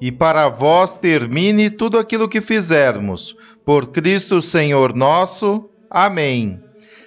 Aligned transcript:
e 0.00 0.12
para 0.12 0.48
vós 0.48 0.94
termine 0.94 1.70
tudo 1.70 1.98
aquilo 1.98 2.28
que 2.28 2.40
fizermos. 2.40 3.36
Por 3.64 3.88
Cristo 3.88 4.40
Senhor 4.40 4.94
nosso. 4.94 5.68
Amém. 5.90 6.60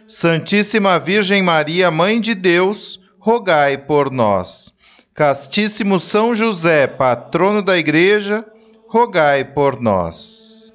Santíssima 0.08 1.00
Virgem 1.00 1.42
Maria, 1.42 1.90
Mãe 1.90 2.20
de 2.20 2.36
Deus, 2.36 3.00
rogai 3.18 3.78
por 3.78 4.12
nós. 4.12 4.74
Castíssimo 5.14 6.00
São 6.00 6.36
José, 6.36 6.88
patrono 6.88 7.62
da 7.62 7.78
Igreja, 7.78 8.46
rogai 8.88 9.46
por 9.46 9.80
nós. 9.80 10.74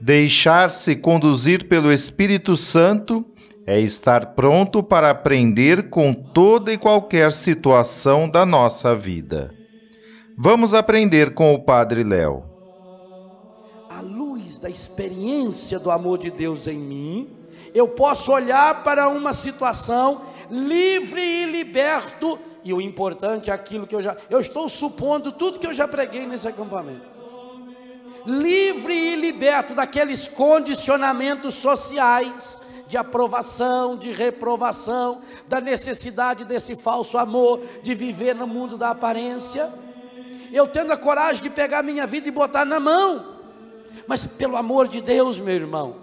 Deixar-se 0.00 0.96
conduzir 0.96 1.68
pelo 1.68 1.92
Espírito 1.92 2.56
Santo 2.56 3.24
é 3.66 3.80
estar 3.80 4.34
pronto 4.34 4.82
para 4.82 5.10
aprender 5.10 5.88
com 5.88 6.12
toda 6.12 6.72
e 6.72 6.78
qualquer 6.78 7.32
situação 7.32 8.28
da 8.28 8.44
nossa 8.44 8.94
vida. 8.94 9.63
Vamos 10.36 10.74
aprender 10.74 11.32
com 11.32 11.54
o 11.54 11.60
Padre 11.60 12.02
Léo. 12.02 12.42
À 13.88 14.00
luz 14.00 14.58
da 14.58 14.68
experiência 14.68 15.78
do 15.78 15.92
amor 15.92 16.18
de 16.18 16.28
Deus 16.28 16.66
em 16.66 16.76
mim, 16.76 17.30
eu 17.72 17.86
posso 17.86 18.32
olhar 18.32 18.82
para 18.82 19.08
uma 19.08 19.32
situação 19.32 20.22
livre 20.50 21.20
e 21.20 21.46
liberto, 21.46 22.36
e 22.64 22.74
o 22.74 22.80
importante 22.80 23.48
é 23.48 23.54
aquilo 23.54 23.86
que 23.86 23.94
eu 23.94 24.02
já. 24.02 24.16
Eu 24.28 24.40
estou 24.40 24.68
supondo 24.68 25.30
tudo 25.30 25.60
que 25.60 25.66
eu 25.68 25.72
já 25.72 25.86
preguei 25.86 26.26
nesse 26.26 26.48
acampamento. 26.48 27.14
Livre 28.26 28.92
e 28.92 29.14
liberto 29.14 29.72
daqueles 29.72 30.26
condicionamentos 30.26 31.54
sociais, 31.54 32.60
de 32.88 32.96
aprovação, 32.96 33.96
de 33.96 34.10
reprovação, 34.10 35.20
da 35.46 35.60
necessidade 35.60 36.44
desse 36.44 36.74
falso 36.74 37.18
amor, 37.18 37.60
de 37.84 37.94
viver 37.94 38.34
no 38.34 38.48
mundo 38.48 38.76
da 38.76 38.90
aparência 38.90 39.83
eu 40.54 40.68
tendo 40.68 40.92
a 40.92 40.96
coragem 40.96 41.42
de 41.42 41.50
pegar 41.50 41.82
minha 41.82 42.06
vida 42.06 42.28
e 42.28 42.30
botar 42.30 42.64
na 42.64 42.78
mão. 42.78 43.34
Mas 44.06 44.24
pelo 44.24 44.56
amor 44.56 44.86
de 44.86 45.00
Deus, 45.00 45.38
meu 45.38 45.54
irmão, 45.54 45.96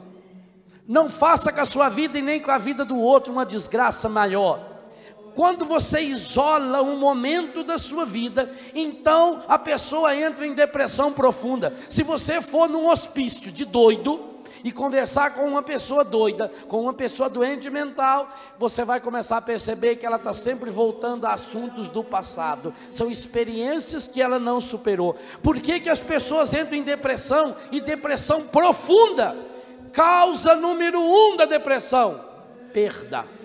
não 0.88 1.08
faça 1.08 1.54
com 1.54 1.62
a 1.62 1.66
sua 1.66 1.88
vida 1.88 2.20
e 2.20 2.22
nem 2.22 2.42
com 2.42 2.52
a 2.52 2.58
vida 2.58 2.84
do 2.84 3.00
outro 3.00 3.32
uma 3.32 3.46
desgraça 3.46 4.10
maior. 4.10 4.72
Quando 5.34 5.64
você 5.64 6.02
isola 6.02 6.82
um 6.82 6.98
momento 6.98 7.64
da 7.64 7.78
sua 7.78 8.06
vida, 8.06 8.54
então 8.76 9.44
a 9.48 9.58
pessoa 9.58 10.14
entra 10.14 10.46
em 10.46 10.54
depressão 10.54 11.14
profunda. 11.14 11.74
Se 11.90 12.04
você 12.04 12.42
for 12.42 12.68
num 12.68 12.88
hospício 12.90 13.52
de 13.52 13.64
doido, 13.64 14.31
e 14.64 14.72
conversar 14.72 15.34
com 15.34 15.48
uma 15.48 15.62
pessoa 15.62 16.04
doida, 16.04 16.52
com 16.68 16.82
uma 16.82 16.94
pessoa 16.94 17.30
doente 17.30 17.70
mental, 17.70 18.30
você 18.58 18.84
vai 18.84 19.00
começar 19.00 19.38
a 19.38 19.42
perceber 19.42 19.96
que 19.96 20.06
ela 20.06 20.18
está 20.18 20.34
sempre 20.34 20.70
voltando 20.70 21.26
a 21.26 21.34
assuntos 21.34 21.90
do 21.90 22.04
passado, 22.04 22.74
são 22.90 23.10
experiências 23.10 24.08
que 24.08 24.22
ela 24.22 24.40
não 24.40 24.62
superou. 24.62 25.16
Por 25.42 25.60
que, 25.60 25.80
que 25.80 25.90
as 25.90 26.00
pessoas 26.00 26.54
entram 26.54 26.78
em 26.78 26.84
depressão 26.84 27.56
e 27.72 27.80
depressão 27.80 28.42
profunda? 28.48 29.36
Causa 29.92 30.56
número 30.56 31.00
um 31.00 31.36
da 31.36 31.46
depressão: 31.46 32.24
perda. 32.72 33.41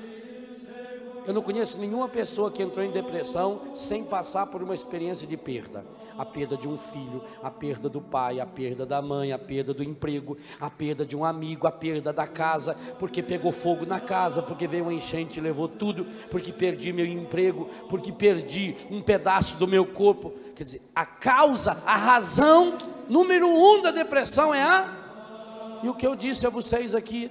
Eu 1.26 1.34
não 1.34 1.42
conheço 1.42 1.78
nenhuma 1.78 2.08
pessoa 2.08 2.52
que 2.52 2.62
entrou 2.62 2.84
em 2.84 2.90
depressão 2.90 3.60
sem 3.74 4.04
passar 4.04 4.46
por 4.46 4.62
uma 4.62 4.74
experiência 4.74 5.26
de 5.26 5.36
perda. 5.36 5.84
A 6.16 6.24
perda 6.24 6.56
de 6.56 6.68
um 6.68 6.76
filho, 6.76 7.22
a 7.42 7.50
perda 7.50 7.88
do 7.88 8.00
pai, 8.00 8.38
a 8.38 8.46
perda 8.46 8.86
da 8.86 9.02
mãe, 9.02 9.32
a 9.32 9.38
perda 9.38 9.74
do 9.74 9.82
emprego, 9.82 10.38
a 10.60 10.70
perda 10.70 11.04
de 11.04 11.16
um 11.16 11.24
amigo, 11.24 11.66
a 11.66 11.72
perda 11.72 12.12
da 12.12 12.28
casa, 12.28 12.76
porque 12.98 13.22
pegou 13.22 13.50
fogo 13.50 13.84
na 13.84 13.98
casa, 13.98 14.40
porque 14.40 14.68
veio 14.68 14.84
uma 14.84 14.94
enchente 14.94 15.40
e 15.40 15.42
levou 15.42 15.68
tudo, 15.68 16.06
porque 16.30 16.52
perdi 16.52 16.92
meu 16.92 17.04
emprego, 17.04 17.68
porque 17.88 18.12
perdi 18.12 18.76
um 18.88 19.02
pedaço 19.02 19.58
do 19.58 19.66
meu 19.66 19.84
corpo. 19.84 20.32
Quer 20.54 20.64
dizer, 20.64 20.82
a 20.94 21.04
causa, 21.04 21.82
a 21.84 21.96
razão 21.96 22.78
número 23.08 23.48
um 23.48 23.82
da 23.82 23.90
depressão 23.90 24.54
é 24.54 24.62
a. 24.62 25.80
E 25.82 25.88
o 25.88 25.94
que 25.94 26.06
eu 26.06 26.14
disse 26.14 26.46
a 26.46 26.50
vocês 26.50 26.94
aqui, 26.94 27.30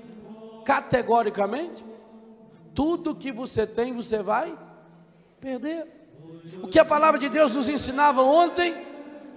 categoricamente, 0.66 1.84
tudo 2.76 3.16
que 3.16 3.32
você 3.32 3.66
tem, 3.66 3.94
você 3.94 4.22
vai 4.22 4.56
perder. 5.40 5.88
O 6.62 6.68
que 6.68 6.78
a 6.78 6.86
palavra 6.86 7.20
de 7.20 7.30
Deus 7.30 7.54
nos 7.54 7.70
ensinava 7.70 8.22
ontem, 8.22 8.76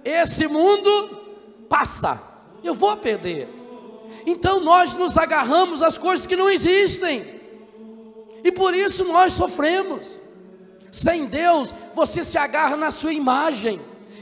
esse 0.03 0.47
mundo 0.47 1.65
passa, 1.69 2.21
eu 2.63 2.73
vou 2.73 2.95
perder. 2.97 3.47
Então 4.25 4.59
nós 4.59 4.93
nos 4.93 5.17
agarramos 5.17 5.81
às 5.81 5.97
coisas 5.97 6.27
que 6.27 6.35
não 6.35 6.49
existem, 6.49 7.39
e 8.43 8.51
por 8.51 8.73
isso 8.73 9.05
nós 9.05 9.33
sofremos. 9.33 10.19
Sem 10.91 11.25
Deus, 11.25 11.73
você 11.93 12.23
se 12.23 12.37
agarra 12.37 12.75
na 12.75 12.91
sua 12.91 13.13
imagem, 13.13 13.79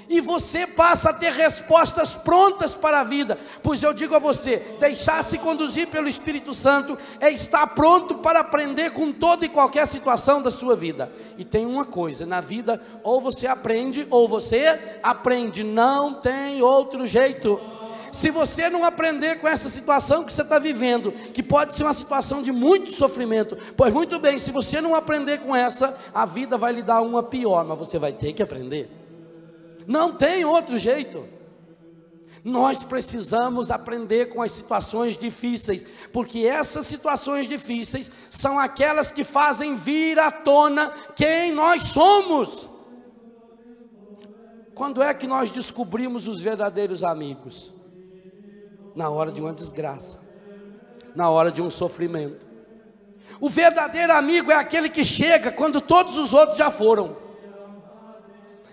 e 0.09 0.21
você 0.21 0.65
passa 0.65 1.09
a 1.09 1.13
ter 1.13 1.31
respostas 1.31 2.15
prontas 2.15 2.73
para 2.73 3.01
a 3.01 3.03
vida. 3.03 3.37
Pois 3.61 3.83
eu 3.83 3.93
digo 3.93 4.15
a 4.15 4.19
você: 4.19 4.57
deixar-se 4.79 5.37
conduzir 5.37 5.87
pelo 5.87 6.07
Espírito 6.07 6.53
Santo 6.53 6.97
é 7.19 7.29
estar 7.29 7.67
pronto 7.67 8.15
para 8.15 8.39
aprender 8.39 8.91
com 8.91 9.11
toda 9.11 9.45
e 9.45 9.49
qualquer 9.49 9.85
situação 9.87 10.41
da 10.41 10.49
sua 10.49 10.75
vida. 10.75 11.11
E 11.37 11.43
tem 11.43 11.65
uma 11.65 11.85
coisa: 11.85 12.25
na 12.25 12.41
vida, 12.41 12.81
ou 13.03 13.19
você 13.19 13.47
aprende, 13.47 14.07
ou 14.09 14.27
você 14.27 14.97
aprende, 15.03 15.63
não 15.63 16.13
tem 16.13 16.61
outro 16.61 17.05
jeito. 17.05 17.59
Se 18.11 18.31
você 18.31 18.69
não 18.69 18.85
aprender 18.85 19.39
com 19.39 19.47
essa 19.47 19.67
situação 19.67 20.23
que 20.23 20.31
você 20.31 20.41
está 20.41 20.57
vivendo, 20.57 21.11
que 21.11 21.43
pode 21.43 21.75
ser 21.75 21.83
uma 21.83 21.93
situação 21.93 22.41
de 22.41 22.51
muito 22.51 22.89
sofrimento, 22.89 23.57
pois 23.75 23.93
muito 23.93 24.17
bem, 24.17 24.39
se 24.39 24.49
você 24.49 24.79
não 24.79 24.95
aprender 24.95 25.39
com 25.39 25.55
essa, 25.55 25.95
a 26.13 26.25
vida 26.25 26.57
vai 26.57 26.71
lhe 26.71 26.81
dar 26.81 27.01
uma 27.01 27.21
pior, 27.21 27.65
mas 27.65 27.77
você 27.77 27.99
vai 27.99 28.13
ter 28.13 28.33
que 28.33 28.41
aprender. 28.41 28.89
Não 29.87 30.11
tem 30.11 30.43
outro 30.43 30.77
jeito. 30.77 31.25
Nós 32.43 32.83
precisamos 32.83 33.71
aprender 33.71 34.27
com 34.27 34.41
as 34.41 34.51
situações 34.51 35.17
difíceis, 35.17 35.85
porque 36.11 36.39
essas 36.39 36.85
situações 36.85 37.47
difíceis 37.47 38.11
são 38.29 38.59
aquelas 38.59 39.11
que 39.11 39.23
fazem 39.23 39.73
vir 39.73 40.19
à 40.19 40.29
tona 40.29 40.91
quem 41.15 41.51
nós 41.51 41.83
somos. 41.83 42.69
Quando 44.75 45.01
é 45.01 45.13
que 45.13 45.25
nós 45.25 45.51
descobrimos 45.51 46.27
os 46.27 46.39
verdadeiros 46.39 47.03
amigos? 47.03 47.73
Na 48.93 49.09
hora 49.09 49.31
de 49.31 49.41
uma 49.41 49.53
desgraça, 49.53 50.19
na 51.15 51.29
hora 51.29 51.51
de 51.51 51.61
um 51.61 51.69
sofrimento. 51.69 52.45
O 53.39 53.49
verdadeiro 53.49 54.13
amigo 54.13 54.51
é 54.51 54.55
aquele 54.55 54.89
que 54.89 55.03
chega 55.03 55.51
quando 55.51 55.81
todos 55.81 56.17
os 56.17 56.33
outros 56.33 56.57
já 56.57 56.69
foram. 56.69 57.26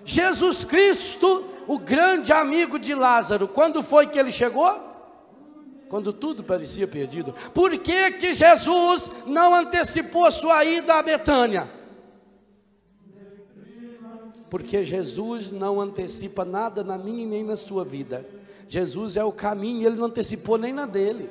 Jesus 0.04 0.64
Cristo, 0.64 1.44
o 1.66 1.78
grande 1.78 2.32
amigo 2.32 2.78
de 2.78 2.94
Lázaro, 2.94 3.48
quando 3.48 3.82
foi 3.82 4.06
que 4.06 4.18
ele 4.18 4.30
chegou? 4.30 4.92
Quando 5.88 6.12
tudo 6.12 6.42
parecia 6.42 6.86
perdido. 6.86 7.34
Por 7.54 7.78
que, 7.78 8.12
que 8.12 8.34
Jesus 8.34 9.10
não 9.26 9.54
antecipou 9.54 10.24
a 10.24 10.30
sua 10.30 10.64
ida 10.64 10.94
a 10.94 11.02
Betânia? 11.02 11.70
Porque 14.50 14.84
Jesus 14.84 15.50
não 15.50 15.80
antecipa 15.80 16.44
nada 16.44 16.84
na 16.84 16.98
minha 16.98 17.22
e 17.22 17.26
nem 17.26 17.42
na 17.42 17.56
sua 17.56 17.84
vida. 17.84 18.26
Jesus 18.68 19.16
é 19.16 19.24
o 19.24 19.32
caminho, 19.32 19.86
ele 19.86 19.96
não 19.96 20.06
antecipou 20.06 20.58
nem 20.58 20.72
na 20.72 20.86
dele. 20.86 21.30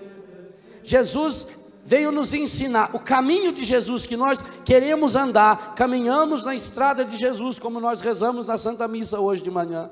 Jesus 0.84 1.48
veio 1.84 2.12
nos 2.12 2.34
ensinar 2.34 2.92
o 2.94 3.00
caminho 3.00 3.52
de 3.52 3.64
Jesus 3.64 4.06
que 4.06 4.16
nós 4.16 4.44
queremos 4.64 5.16
andar, 5.16 5.76
caminhamos 5.76 6.46
na 6.46 6.56
estrada 6.56 7.04
de 7.04 7.18
Jesus, 7.18 7.60
como 7.60 7.80
nós 7.80 8.02
rezamos 8.02 8.46
na 8.46 8.58
Santa 8.58 8.88
Missa 8.88 9.20
hoje 9.20 9.44
de 9.44 9.52
manhã. 9.52 9.90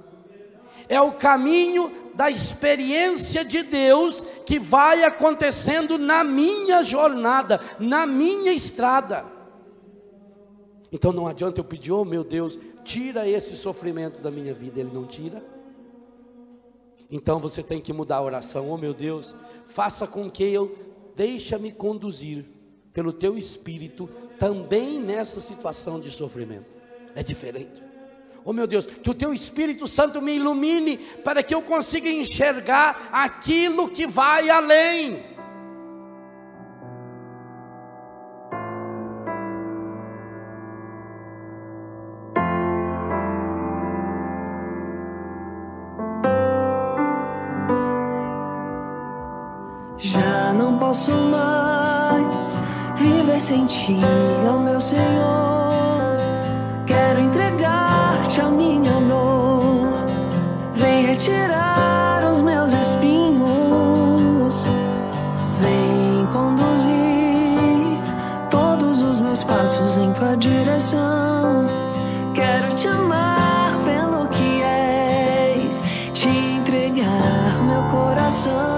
é 0.90 1.00
o 1.00 1.14
caminho 1.14 1.92
da 2.16 2.30
experiência 2.30 3.46
de 3.46 3.64
Deus 3.64 4.22
que 4.46 4.60
vai 4.60 5.04
acontecendo 5.04 5.98
na 5.98 6.24
minha 6.24 6.82
jornada, 6.84 7.62
na 7.80 8.06
minha 8.06 8.52
estrada. 8.52 9.26
Então 10.92 11.14
não 11.14 11.28
adianta 11.28 11.62
eu 11.62 11.64
pedir, 11.64 11.92
oh 11.92 12.04
meu 12.04 12.24
Deus, 12.24 12.58
tira 12.84 13.28
esse 13.28 13.56
sofrimento 13.56 14.22
da 14.22 14.30
minha 14.30 14.54
vida, 14.54 14.80
Ele 14.80 14.92
não 14.94 15.06
tira. 15.06 15.42
Então 17.10 17.40
você 17.40 17.64
tem 17.64 17.80
que 17.80 17.94
mudar 17.94 18.18
a 18.18 18.22
oração, 18.22 18.70
oh 18.70 18.78
meu 18.78 18.94
Deus, 18.94 19.36
faça 19.66 20.06
com 20.06 20.30
que 20.30 20.44
eu 20.44 20.91
deixa-me 21.16 21.72
conduzir 21.72 22.46
pelo 22.94 23.13
teu 23.13 23.38
espírito 23.38 24.10
também 24.40 25.00
nessa 25.00 25.40
situação 25.40 26.00
de 26.00 26.12
sofrimento. 26.12 26.75
É 27.16 27.24
diferente. 27.24 27.84
Oh 28.44 28.54
meu 28.54 28.66
Deus, 28.66 28.86
que 28.86 29.10
o 29.10 29.13
teu 29.13 29.34
Espírito 29.34 29.88
Santo 29.88 30.22
me 30.22 30.36
ilumine 30.36 30.98
para 31.24 31.44
que 31.44 31.54
eu 31.54 31.62
consiga 31.62 32.10
enxergar 32.10 33.10
aquilo 33.12 33.90
que 33.90 34.08
vai 34.08 34.50
além. 34.50 35.24
Posso 50.92 51.14
mais 51.14 52.60
viver 52.98 53.40
sem 53.40 53.66
ti, 53.66 53.98
ó 54.46 54.58
meu 54.58 54.78
Senhor. 54.78 56.18
Quero 56.86 57.22
entregar-te 57.22 58.42
a 58.42 58.50
minha 58.50 59.00
dor. 59.08 59.88
Vem 60.74 61.06
retirar 61.06 62.30
os 62.30 62.42
meus 62.42 62.74
espinhos. 62.74 64.66
Vem 65.62 66.26
conduzir 66.26 67.98
todos 68.50 69.02
os 69.02 69.22
meus 69.22 69.46
passos 69.46 69.98
em 69.98 70.12
tua 70.12 70.36
direção. 70.36 71.68
Quero 72.34 72.76
te 72.76 72.90
amar 72.90 73.78
pelo 73.86 74.28
que 74.28 74.62
és, 74.62 75.82
te 76.12 76.28
entregar 76.28 77.64
meu 77.64 77.84
coração. 77.84 78.70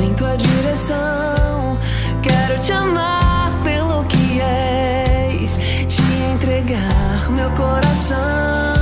Em 0.00 0.14
tua 0.14 0.36
direção. 0.36 1.78
Quero 2.22 2.60
te 2.60 2.72
amar 2.72 3.52
pelo 3.64 4.04
que 4.04 4.40
és, 4.40 5.58
te 5.88 6.02
entregar 6.34 7.30
meu 7.30 7.50
coração. 7.50 8.77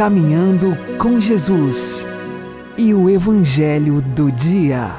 Caminhando 0.00 0.74
com 0.96 1.20
Jesus 1.20 2.08
e 2.78 2.94
o 2.94 3.10
Evangelho 3.10 4.00
do 4.00 4.32
Dia. 4.32 4.92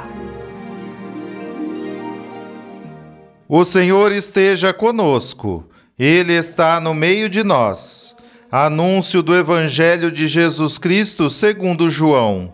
O 3.50 3.66
Senhor 3.66 4.12
esteja 4.12 4.72
conosco, 4.72 5.68
Ele 5.98 6.34
está 6.34 6.80
no 6.80 6.94
meio 6.94 7.28
de 7.28 7.44
nós. 7.44 8.16
Anúncio 8.52 9.24
do 9.24 9.36
Evangelho 9.36 10.12
de 10.12 10.28
Jesus 10.28 10.78
Cristo 10.78 11.32
segundo 11.32 11.90
João. 11.90 12.54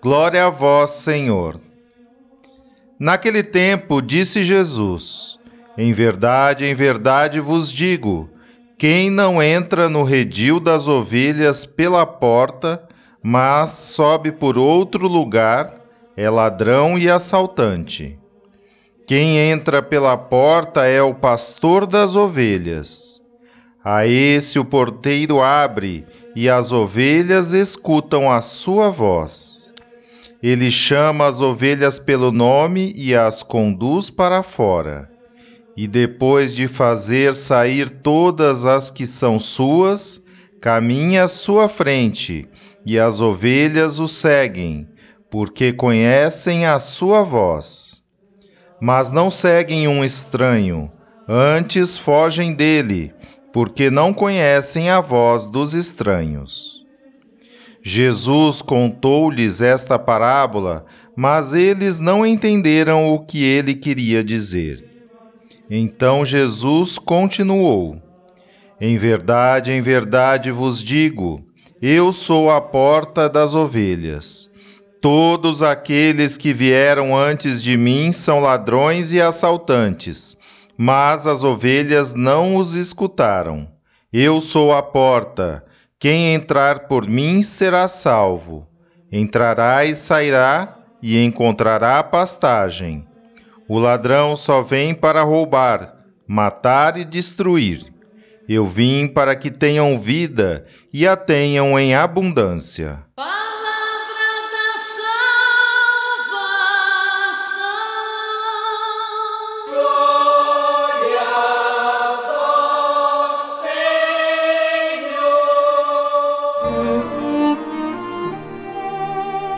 Glória 0.00 0.46
a 0.46 0.48
vós, 0.48 0.90
Senhor. 0.90 1.60
Naquele 3.00 3.42
tempo 3.42 4.00
disse 4.00 4.44
Jesus: 4.44 5.40
Em 5.76 5.92
verdade, 5.92 6.64
em 6.64 6.72
verdade 6.72 7.40
vos 7.40 7.72
digo: 7.72 8.30
quem 8.80 9.10
não 9.10 9.42
entra 9.42 9.90
no 9.90 10.02
redil 10.02 10.58
das 10.58 10.88
ovelhas 10.88 11.66
pela 11.66 12.06
porta, 12.06 12.82
mas 13.22 13.72
sobe 13.72 14.32
por 14.32 14.56
outro 14.56 15.06
lugar, 15.06 15.84
é 16.16 16.30
ladrão 16.30 16.98
e 16.98 17.06
assaltante. 17.06 18.18
Quem 19.06 19.36
entra 19.36 19.82
pela 19.82 20.16
porta 20.16 20.86
é 20.86 21.02
o 21.02 21.12
pastor 21.12 21.86
das 21.86 22.16
ovelhas. 22.16 23.20
A 23.84 24.06
esse 24.06 24.58
o 24.58 24.64
porteiro 24.64 25.42
abre, 25.42 26.06
e 26.34 26.48
as 26.48 26.72
ovelhas 26.72 27.52
escutam 27.52 28.32
a 28.32 28.40
sua 28.40 28.88
voz. 28.88 29.70
Ele 30.42 30.70
chama 30.70 31.26
as 31.26 31.42
ovelhas 31.42 31.98
pelo 31.98 32.32
nome 32.32 32.94
e 32.96 33.14
as 33.14 33.42
conduz 33.42 34.08
para 34.08 34.42
fora. 34.42 35.10
E 35.80 35.86
depois 35.88 36.54
de 36.54 36.68
fazer 36.68 37.34
sair 37.34 37.88
todas 37.88 38.66
as 38.66 38.90
que 38.90 39.06
são 39.06 39.38
suas, 39.38 40.22
caminha 40.60 41.24
à 41.24 41.28
sua 41.28 41.70
frente, 41.70 42.46
e 42.84 42.98
as 42.98 43.22
ovelhas 43.22 43.98
o 43.98 44.06
seguem, 44.06 44.86
porque 45.30 45.72
conhecem 45.72 46.66
a 46.66 46.78
sua 46.78 47.22
voz. 47.22 48.02
Mas 48.78 49.10
não 49.10 49.30
seguem 49.30 49.88
um 49.88 50.04
estranho, 50.04 50.90
antes 51.26 51.96
fogem 51.96 52.52
dele, 52.52 53.14
porque 53.50 53.88
não 53.88 54.12
conhecem 54.12 54.90
a 54.90 55.00
voz 55.00 55.46
dos 55.46 55.72
estranhos. 55.72 56.84
Jesus 57.82 58.60
contou-lhes 58.60 59.62
esta 59.62 59.98
parábola, 59.98 60.84
mas 61.16 61.54
eles 61.54 62.00
não 62.00 62.26
entenderam 62.26 63.10
o 63.10 63.24
que 63.24 63.42
ele 63.42 63.74
queria 63.74 64.22
dizer. 64.22 64.89
Então 65.72 66.24
Jesus 66.24 66.98
continuou: 66.98 68.02
Em 68.80 68.98
verdade, 68.98 69.70
em 69.70 69.80
verdade 69.80 70.50
vos 70.50 70.82
digo, 70.82 71.44
eu 71.80 72.12
sou 72.12 72.50
a 72.50 72.60
porta 72.60 73.28
das 73.28 73.54
ovelhas. 73.54 74.50
Todos 75.00 75.62
aqueles 75.62 76.36
que 76.36 76.52
vieram 76.52 77.16
antes 77.16 77.62
de 77.62 77.76
mim 77.76 78.10
são 78.10 78.40
ladrões 78.40 79.12
e 79.12 79.22
assaltantes, 79.22 80.36
mas 80.76 81.28
as 81.28 81.44
ovelhas 81.44 82.14
não 82.14 82.56
os 82.56 82.74
escutaram. 82.74 83.68
Eu 84.12 84.40
sou 84.40 84.72
a 84.72 84.82
porta. 84.82 85.64
Quem 86.00 86.34
entrar 86.34 86.88
por 86.88 87.06
mim 87.06 87.42
será 87.42 87.86
salvo. 87.86 88.66
Entrará 89.12 89.84
e 89.84 89.94
sairá 89.94 90.78
e 91.00 91.22
encontrará 91.24 92.02
pastagem. 92.02 93.06
O 93.72 93.78
ladrão 93.78 94.34
só 94.34 94.62
vem 94.62 94.92
para 94.92 95.22
roubar, 95.22 95.94
matar 96.26 96.96
e 96.96 97.04
destruir. 97.04 97.86
Eu 98.48 98.66
vim 98.66 99.06
para 99.06 99.36
que 99.36 99.48
tenham 99.48 99.96
vida 99.96 100.66
e 100.92 101.06
a 101.06 101.16
tenham 101.16 101.78
em 101.78 101.94
abundância. 101.94 103.04
Palavra 103.14 103.30
da 104.50 104.76
salvação. 107.14 107.70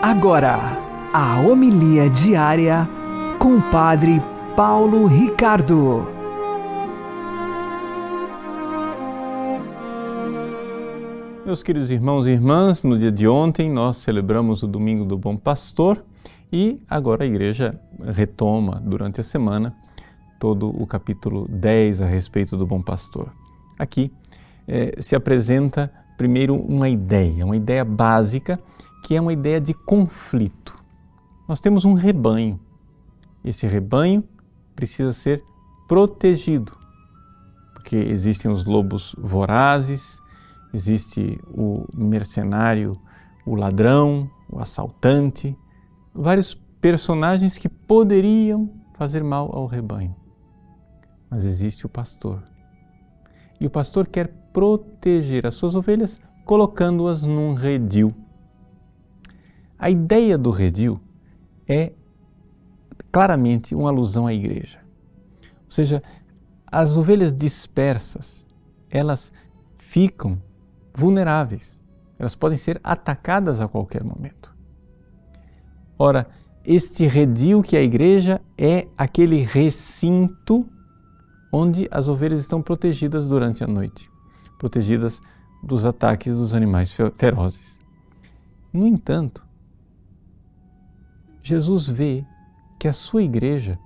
Agora, 0.03 0.59
a 1.15 1.41
homilia 1.41 2.11
diária 2.11 2.87
com 3.43 3.57
o 3.57 3.63
Padre 3.73 4.23
Paulo 4.55 5.05
Ricardo. 5.07 6.07
Meus 11.45 11.61
queridos 11.61 11.91
irmãos 11.91 12.25
e 12.25 12.31
irmãs, 12.31 12.85
no 12.85 12.97
dia 12.97 13.11
de 13.11 13.27
ontem 13.27 13.69
nós 13.69 13.97
celebramos 13.97 14.63
o 14.63 14.69
Domingo 14.69 15.05
do 15.05 15.19
Bom 15.19 15.37
Pastor 15.37 16.05
e 16.53 16.81
agora 16.89 17.25
a 17.25 17.27
igreja 17.27 17.77
retoma 18.15 18.81
durante 18.81 19.21
a 19.21 19.25
semana 19.25 19.75
todo 20.39 20.69
o 20.81 20.87
capítulo 20.87 21.49
10 21.49 22.01
a 22.01 22.07
respeito 22.07 22.57
do 22.57 22.65
Bom 22.65 22.81
Pastor. 22.81 23.33
Aqui 23.77 24.13
eh, 24.69 24.95
se 25.01 25.17
apresenta 25.17 25.93
primeiro 26.17 26.55
uma 26.55 26.89
ideia, 26.89 27.45
uma 27.45 27.57
ideia 27.57 27.85
básica, 27.85 28.61
que 29.03 29.17
é 29.17 29.21
uma 29.21 29.33
ideia 29.33 29.61
de 29.61 29.75
conflito. 29.75 30.79
Nós 31.49 31.59
temos 31.59 31.85
um 31.85 31.95
rebanho. 31.95 32.61
Esse 33.45 33.67
rebanho 33.67 34.25
precisa 34.75 35.13
ser 35.13 35.43
protegido, 35.89 36.77
porque 37.75 37.97
existem 37.97 38.51
os 38.51 38.65
lobos 38.65 39.15
vorazes, 39.19 40.21
existe 40.73 41.39
o 41.49 41.87
mercenário, 41.95 42.99
o 43.45 43.55
ladrão, 43.55 44.31
o 44.49 44.59
assaltante, 44.59 45.57
vários 46.15 46.55
personagens 46.81 47.59
que 47.59 47.69
poderiam 47.69 48.71
fazer 48.95 49.23
mal 49.23 49.55
ao 49.55 49.67
rebanho. 49.67 50.15
Mas 51.29 51.45
existe 51.45 51.87
o 51.87 51.89
pastor. 51.89 52.43
E 53.61 53.67
o 53.67 53.71
pastor 53.71 54.07
quer 54.07 54.29
proteger 54.53 55.47
as 55.47 55.55
suas 55.55 55.75
ovelhas 55.75 56.21
colocando-as 56.45 57.23
num 57.23 57.55
redil. 57.55 58.15
A 59.79 59.91
ideia 59.91 60.37
do 60.37 60.51
redil 60.51 61.01
é 61.69 61.93
claramente 63.11 63.75
uma 63.75 63.91
alusão 63.91 64.27
à 64.27 64.33
igreja. 64.33 64.79
Ou 65.67 65.73
seja, 65.73 66.03
as 66.67 66.97
ovelhas 66.97 67.35
dispersas, 67.35 68.47
elas 68.91 69.33
ficam 69.79 70.41
vulneráveis. 70.95 71.83
Elas 72.19 72.35
podem 72.35 72.57
ser 72.57 72.81
atacadas 72.83 73.61
a 73.61 73.69
qualquer 73.69 74.05
momento. 74.05 74.55
Ora, 75.99 76.27
este 76.65 77.07
redil 77.07 77.63
que 77.63 77.77
é 77.77 77.81
a 77.81 77.83
igreja 77.83 78.41
é 78.57 78.87
aquele 78.97 79.43
recinto 79.43 80.67
onde 81.53 81.89
as 81.91 82.09
ovelhas 82.09 82.41
estão 82.41 82.63
protegidas 82.63 83.27
durante 83.27 83.63
a 83.63 83.67
noite, 83.67 84.11
protegidas 84.59 85.21
dos 85.63 85.85
ataques 85.85 86.35
dos 86.35 86.55
animais 86.55 86.97
ferozes. 87.17 87.79
No 88.73 88.87
entanto, 88.87 89.45
Jesus 91.43 91.89
vê 91.89 92.25
que 92.83 92.89
a 92.89 92.93
sua 92.93 93.23
igreja, 93.23 93.79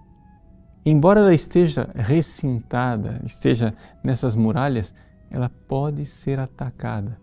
embora 0.83 1.21
ela 1.21 1.35
esteja 1.35 1.91
recintada, 1.95 3.21
esteja 3.27 3.75
nessas 4.03 4.35
muralhas, 4.35 4.95
ela 5.31 5.51
pode 5.69 6.07
ser 6.07 6.41
atacada. 6.41 7.21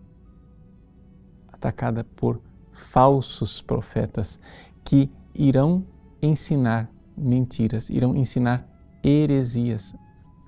Atacada 1.52 2.04
por 2.14 2.40
falsos 2.70 3.60
profetas 3.60 4.38
que 4.84 5.10
irão 5.34 5.84
ensinar 6.22 6.88
mentiras, 7.18 7.90
irão 7.90 8.14
ensinar 8.14 8.64
heresias, 9.02 9.96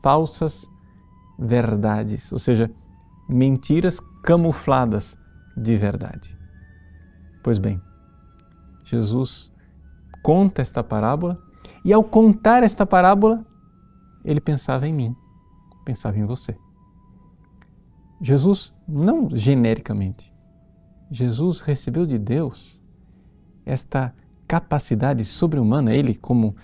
falsas 0.00 0.64
verdades, 1.37 2.30
ou 2.30 2.38
seja, 2.38 2.71
mentiras 3.28 3.99
camufladas 4.23 5.18
de 5.56 5.76
verdade. 5.76 6.38
Pois 7.42 7.59
bem, 7.59 7.83
Jesus 8.85 9.52
conta 10.26 10.61
esta 10.61 10.83
parábola 10.83 11.40
e, 11.85 11.92
ao 11.92 12.02
contar 12.02 12.64
esta 12.64 12.85
parábola, 12.85 13.47
ele 14.25 14.40
pensava 14.40 14.88
em 14.88 14.92
mim, 14.92 15.14
pensava 15.85 16.18
em 16.18 16.25
você. 16.25 16.56
Jesus, 18.21 18.75
não 18.88 19.28
genericamente, 19.33 20.35
Jesus 21.12 21.61
recebeu 21.61 22.04
de 22.04 22.18
Deus 22.18 22.80
esta 23.64 24.12
capacidade 24.49 25.25
sobre-humana, 25.25 25.95
ele, 25.95 26.16
como 26.16 26.56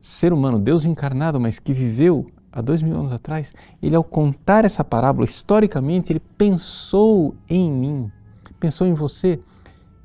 ser 0.00 0.32
humano, 0.32 0.58
Deus 0.58 0.86
encarnado, 0.86 1.38
mas 1.38 1.58
que 1.58 1.74
viveu 1.74 2.26
há 2.50 2.62
dois 2.62 2.80
mil 2.80 2.96
anos 2.96 3.12
atrás, 3.12 3.52
ele, 3.82 3.94
ao 3.96 4.02
contar 4.02 4.64
essa 4.64 4.82
parábola, 4.82 5.26
historicamente, 5.26 6.10
ele 6.10 6.22
pensou 6.38 7.36
em 7.50 7.70
mim, 7.70 8.10
pensou 8.58 8.86
em 8.86 8.94
você 8.94 9.38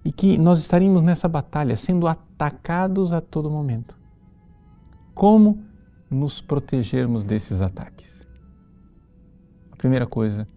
e 0.03 0.11
que 0.11 0.37
nós 0.37 0.59
estaríamos 0.59 1.01
nessa 1.01 1.29
batalha, 1.29 1.77
sendo 1.77 2.05
atacados 2.05 2.28
a 2.45 3.21
todo 3.21 3.49
momento. 3.49 3.97
Como 5.13 5.63
nos 6.09 6.41
protegermos 6.41 7.23
desses 7.23 7.61
ataques? 7.61 8.25
A 9.71 9.75
primeira 9.75 10.07
coisa, 10.07 10.47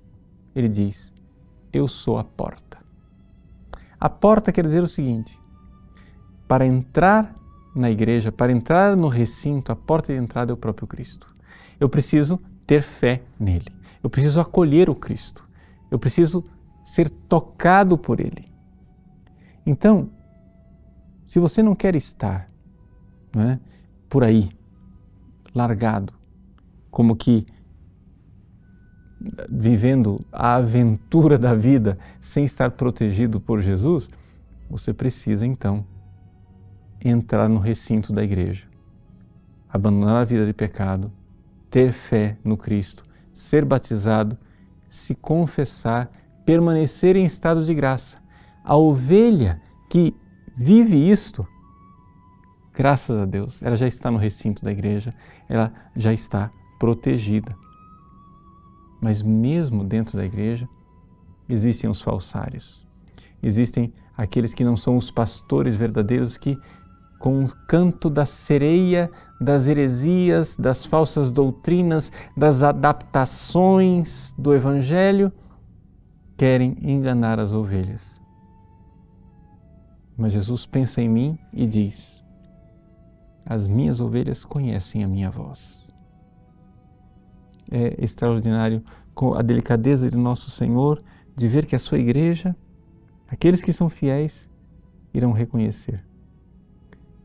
ele 0.55 0.69
diz: 0.69 1.13
Eu 1.73 1.89
sou 1.89 2.19
a 2.19 2.25
porta. 2.25 2.79
A 3.99 4.09
porta 4.09 4.53
quer 4.53 4.65
dizer 4.65 4.83
o 4.83 4.89
seguinte: 4.89 5.39
para 6.47 6.65
entrar 6.67 7.35
na 7.75 7.91
igreja, 7.91 8.31
para 8.31 8.53
entrar 8.53 8.97
no 8.97 9.09
recinto, 9.09 9.73
a 9.73 9.77
porta 9.77 10.13
de 10.13 10.19
entrada 10.19 10.53
é 10.53 10.55
o 10.55 10.57
próprio 10.57 10.87
Cristo. 10.87 11.27
Eu 11.81 11.89
preciso 11.89 12.41
ter 12.67 12.83
fé 12.83 13.23
nele. 13.39 13.73
Eu 14.03 14.11
preciso 14.11 14.41
acolher 14.41 14.89
o 14.89 14.95
Cristo. 14.95 15.49
Eu 15.91 15.99
preciso 15.99 16.45
ser 16.85 17.11
tocado 17.11 17.97
por 17.97 18.21
ele. 18.21 18.53
Então, 19.65 20.11
se 21.33 21.39
você 21.39 21.63
não 21.63 21.75
quer 21.75 21.97
estar 21.97 22.47
né, 23.35 23.59
por 24.07 24.23
aí, 24.23 24.51
largado, 25.55 26.13
como 26.91 27.17
que 27.17 27.47
vivendo 29.49 30.23
a 30.31 30.57
aventura 30.57 31.39
da 31.39 31.55
vida 31.55 31.99
sem 32.21 32.45
estar 32.45 32.73
protegido 32.73 33.41
por 33.41 33.63
Jesus, 33.63 34.11
você 34.69 34.93
precisa 34.93 35.47
então 35.47 35.87
entrar 37.03 37.49
no 37.49 37.59
recinto 37.59 38.13
da 38.13 38.23
igreja, 38.23 38.67
abandonar 39.71 40.21
a 40.21 40.25
vida 40.27 40.45
de 40.45 40.53
pecado, 40.53 41.11
ter 41.71 41.93
fé 41.93 42.37
no 42.45 42.59
Cristo, 42.59 43.07
ser 43.33 43.65
batizado, 43.65 44.37
se 44.87 45.15
confessar, 45.15 46.13
permanecer 46.45 47.17
em 47.17 47.25
estado 47.25 47.65
de 47.65 47.73
graça. 47.73 48.19
A 48.63 48.77
ovelha 48.77 49.63
que 49.89 50.15
vive 50.55 51.11
isto, 51.11 51.47
graças 52.73 53.17
a 53.17 53.25
Deus, 53.25 53.63
ela 53.63 53.77
já 53.77 53.87
está 53.87 54.11
no 54.11 54.19
recinto 54.19 54.65
da 54.65 54.73
igreja, 54.73 55.15
ela 55.49 55.73
já 55.95 56.13
está 56.13 56.51
protegida. 56.79 57.57
Mas 59.01 59.21
mesmo 59.23 59.85
dentro 59.85 60.17
da 60.17 60.25
igreja, 60.25 60.69
existem 61.49 61.91
os 61.91 62.01
falsários. 62.01 62.87
Existem 63.43 63.93
aqueles 64.17 64.55
que 64.55 64.65
não 64.65 64.77
são 64.77 64.97
os 64.97 65.11
pastores 65.11 65.77
verdadeiros 65.77 66.37
que, 66.37 66.57
com 67.19 67.45
o 67.45 67.49
canto 67.67 68.09
da 68.09 68.25
sereia, 68.25 69.11
das 69.41 69.67
heresias, 69.67 70.57
das 70.57 70.87
falsas 70.87 71.33
doutrinas, 71.33 72.13
das 72.37 72.63
adaptações 72.63 74.33
do 74.39 74.55
Evangelho, 74.55 75.33
querem 76.37 76.77
enganar 76.81 77.41
as 77.41 77.53
ovelhas. 77.53 78.22
Mas 80.23 80.35
Jesus 80.35 80.65
pensa 80.65 81.03
em 81.03 81.09
mim 81.09 81.37
e 81.53 81.67
diz: 81.67 82.23
As 83.45 83.67
minhas 83.67 84.01
ovelhas 84.01 84.45
conhecem 84.45 85.03
a 85.03 85.09
minha 85.09 85.29
voz. 85.29 85.85
É 87.69 87.97
extraordinário 87.99 88.85
com 89.17 89.35
a 89.35 89.43
delicadeza 89.43 90.09
de 90.09 90.17
nosso 90.17 90.49
Senhor 90.49 91.03
de 91.35 91.49
ver 91.49 91.67
que 91.67 91.75
a 91.75 91.79
sua 91.81 91.99
igreja, 91.99 92.55
aqueles 93.27 93.65
que 93.65 93.73
são 93.73 93.89
fiéis, 93.89 94.49
irão 95.13 95.33
reconhecer. 95.33 96.05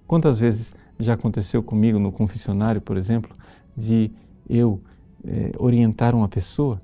Quantas 0.07 0.39
vezes 0.39 0.73
já 0.99 1.13
aconteceu 1.13 1.61
comigo 1.61 1.99
no 1.99 2.11
confessionário, 2.11 2.81
por 2.81 2.97
exemplo, 2.97 3.37
de 3.75 4.09
eu 4.49 4.81
eh, 5.23 5.51
orientar 5.59 6.15
uma 6.15 6.27
pessoa, 6.27 6.81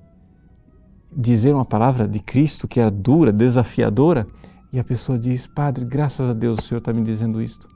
dizer 1.12 1.56
uma 1.56 1.66
palavra 1.66 2.08
de 2.08 2.20
Cristo 2.20 2.68
que 2.68 2.80
é 2.80 2.88
dura, 2.92 3.34
desafiadora, 3.34 4.28
e 4.74 4.80
a 4.80 4.84
pessoa 4.84 5.20
diz: 5.20 5.46
Padre, 5.46 5.86
graças 5.86 6.28
a 6.28 6.34
Deus 6.34 6.58
o 6.58 6.62
Senhor 6.64 6.80
está 6.80 6.92
me 6.92 7.04
dizendo 7.04 7.40
isto. 7.40 7.70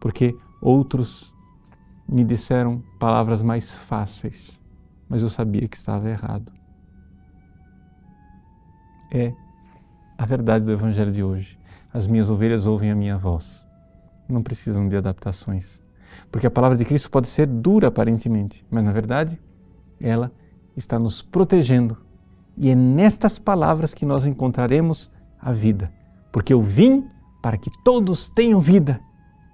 Porque 0.00 0.34
outros 0.60 1.32
me 2.08 2.24
disseram 2.24 2.82
palavras 2.98 3.42
mais 3.42 3.70
fáceis, 3.70 4.58
mas 5.08 5.22
eu 5.22 5.28
sabia 5.28 5.68
que 5.68 5.76
estava 5.76 6.08
errado. 6.08 6.50
É 9.12 9.34
a 10.16 10.24
verdade 10.24 10.64
do 10.64 10.72
Evangelho 10.72 11.12
de 11.12 11.22
hoje. 11.22 11.58
As 11.92 12.06
minhas 12.06 12.30
ovelhas 12.30 12.64
ouvem 12.66 12.90
a 12.90 12.94
minha 12.94 13.18
voz. 13.18 13.66
Não 14.26 14.42
precisam 14.42 14.88
de 14.88 14.96
adaptações. 14.96 15.82
Porque 16.30 16.46
a 16.46 16.50
palavra 16.50 16.76
de 16.78 16.86
Cristo 16.86 17.10
pode 17.10 17.28
ser 17.28 17.46
dura 17.46 17.88
aparentemente, 17.88 18.64
mas 18.70 18.82
na 18.82 18.92
verdade 18.92 19.38
ela 20.00 20.32
está 20.74 20.98
nos 20.98 21.20
protegendo. 21.20 21.98
E 22.56 22.70
é 22.70 22.74
nestas 22.74 23.38
palavras 23.38 23.92
que 23.92 24.06
nós 24.06 24.24
encontraremos 24.24 25.10
a 25.42 25.52
vida, 25.52 25.92
porque 26.30 26.52
eu 26.52 26.62
vim 26.62 27.10
para 27.42 27.58
que 27.58 27.70
todos 27.82 28.30
tenham 28.30 28.60
vida 28.60 29.00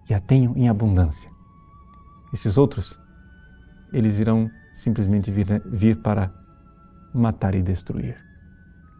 e 0.08 0.14
a 0.14 0.20
tenham 0.20 0.54
em 0.56 0.68
abundância. 0.68 1.30
Esses 2.32 2.58
outros, 2.58 2.98
eles 3.92 4.18
irão 4.18 4.50
simplesmente 4.74 5.30
vir, 5.30 5.62
vir 5.66 5.96
para 6.02 6.32
matar 7.14 7.54
e 7.54 7.62
destruir. 7.62 8.16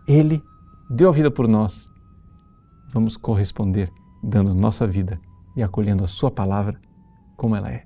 Ele 0.07 0.42
deu 0.90 1.11
a 1.11 1.12
vida 1.12 1.30
por 1.30 1.47
nós. 1.47 1.88
Vamos 2.88 3.16
corresponder 3.16 3.92
dando 4.23 4.54
nossa 4.54 4.87
vida 4.87 5.21
e 5.54 5.62
acolhendo 5.62 6.04
a 6.04 6.09
Sua 6.09 6.30
palavra 6.30 6.80
como 7.37 7.54
ela 7.54 7.71
é. 7.71 7.85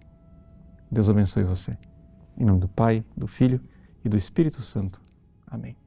Deus 0.91 1.09
abençoe 1.09 1.43
você. 1.43 1.77
Em 2.39 2.45
nome 2.45 2.61
do 2.61 2.69
Pai, 2.69 3.05
do 3.17 3.27
Filho 3.27 3.61
e 4.05 4.09
do 4.09 4.17
Espírito 4.17 4.63
Santo. 4.63 5.03
Amém. 5.47 5.82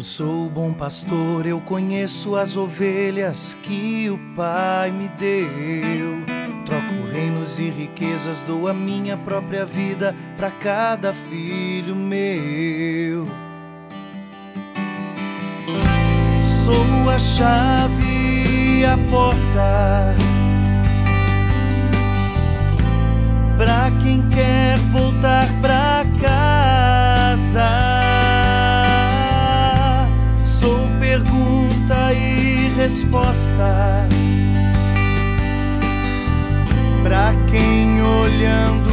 Eu 0.00 0.04
sou 0.04 0.46
o 0.46 0.48
bom 0.48 0.72
pastor, 0.72 1.44
eu 1.44 1.60
conheço 1.60 2.34
as 2.34 2.56
ovelhas 2.56 3.54
que 3.62 4.08
o 4.08 4.18
Pai 4.34 4.90
me 4.90 5.08
deu. 5.08 6.24
Troco 6.64 7.12
reinos 7.12 7.58
e 7.58 7.68
riquezas, 7.68 8.42
dou 8.44 8.66
a 8.66 8.72
minha 8.72 9.18
própria 9.18 9.66
vida 9.66 10.16
para 10.38 10.50
cada 10.52 11.12
filho 11.12 11.94
meu. 11.94 13.26
Sou 16.42 17.10
a 17.10 17.18
chave 17.18 18.80
e 18.80 18.86
a 18.86 18.96
porta. 19.10 20.29
Resposta. 33.10 34.06
Pra 37.02 37.34
quem 37.50 38.00
olhando 38.00 38.89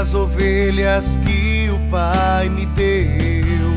conheço 0.00 0.02
as 0.02 0.14
ovelhas 0.14 1.18
que 1.18 1.70
o 1.70 1.78
Pai 1.90 2.48
me 2.48 2.66
deu. 2.66 3.70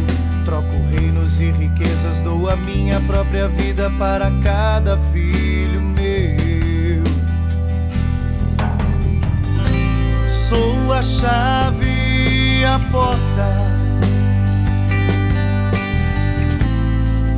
Troco 0.45 0.73
reinos 0.91 1.39
e 1.39 1.51
riquezas, 1.51 2.21
dou 2.21 2.49
a 2.49 2.55
minha 2.55 2.99
própria 3.01 3.47
vida 3.47 3.91
para 3.97 4.31
cada 4.41 4.97
filho 5.11 5.81
meu. 5.81 7.03
Sou 10.27 10.93
a 10.93 11.01
chave 11.01 12.63
a 12.65 12.79
porta. 12.91 13.73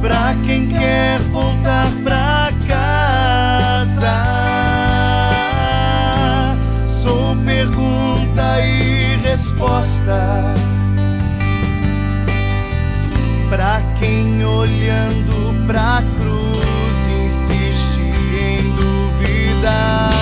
Pra 0.01 0.35
quem 0.45 0.67
quer 0.67 1.19
voltar 1.31 1.91
pra 2.03 2.51
casa. 2.67 4.34
Resposta. 9.55 10.53
Pra 13.49 13.81
quem 13.99 14.43
olhando 14.43 15.65
pra 15.65 16.03
cruz 16.19 17.07
insiste 17.23 18.01
em 18.01 18.71
duvidar. 18.71 20.14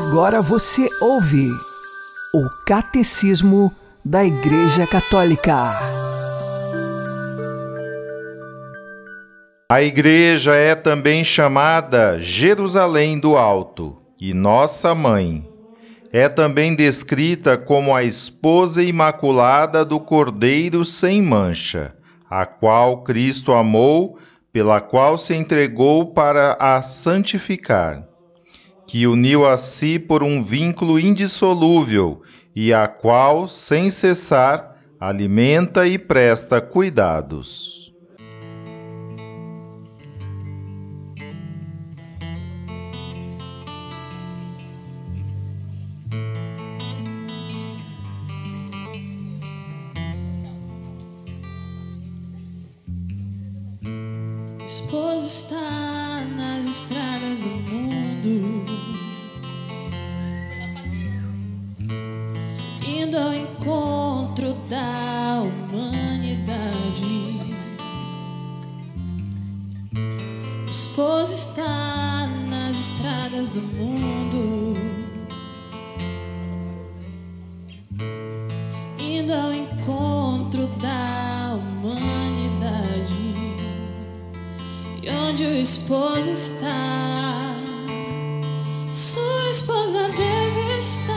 Agora 0.00 0.40
você 0.40 0.88
ouve 0.98 1.50
o 2.32 2.48
Catecismo 2.66 3.70
da 4.02 4.24
Igreja 4.24 4.86
Católica. 4.86 5.78
A 9.70 9.82
igreja 9.82 10.54
é 10.54 10.74
também 10.74 11.22
chamada 11.22 12.18
Jerusalém 12.18 13.20
do 13.20 13.36
Alto 13.36 14.00
e 14.18 14.32
Nossa 14.32 14.94
Mãe. 14.94 15.46
É 16.10 16.30
também 16.30 16.74
descrita 16.74 17.58
como 17.58 17.94
a 17.94 18.02
esposa 18.02 18.82
imaculada 18.82 19.84
do 19.84 20.00
Cordeiro 20.00 20.82
sem 20.82 21.20
mancha, 21.20 21.94
a 22.28 22.46
qual 22.46 23.02
Cristo 23.02 23.52
amou, 23.52 24.16
pela 24.50 24.80
qual 24.80 25.18
se 25.18 25.34
entregou 25.34 26.14
para 26.14 26.56
a 26.58 26.80
santificar, 26.80 28.08
que 28.90 29.06
uniu 29.06 29.46
a 29.46 29.56
si 29.56 30.00
por 30.00 30.20
um 30.20 30.42
vínculo 30.42 30.98
indissolúvel 30.98 32.22
e 32.56 32.74
a 32.74 32.88
qual, 32.88 33.46
sem 33.46 33.88
cessar, 33.88 34.82
alimenta 34.98 35.86
e 35.86 35.96
presta 35.96 36.60
cuidados. 36.60 37.79
Onde 85.30 85.44
o 85.44 85.54
esposo 85.54 86.28
está, 86.28 87.54
sua 88.92 89.50
esposa 89.50 90.08
deve 90.08 90.78
estar. 90.78 91.14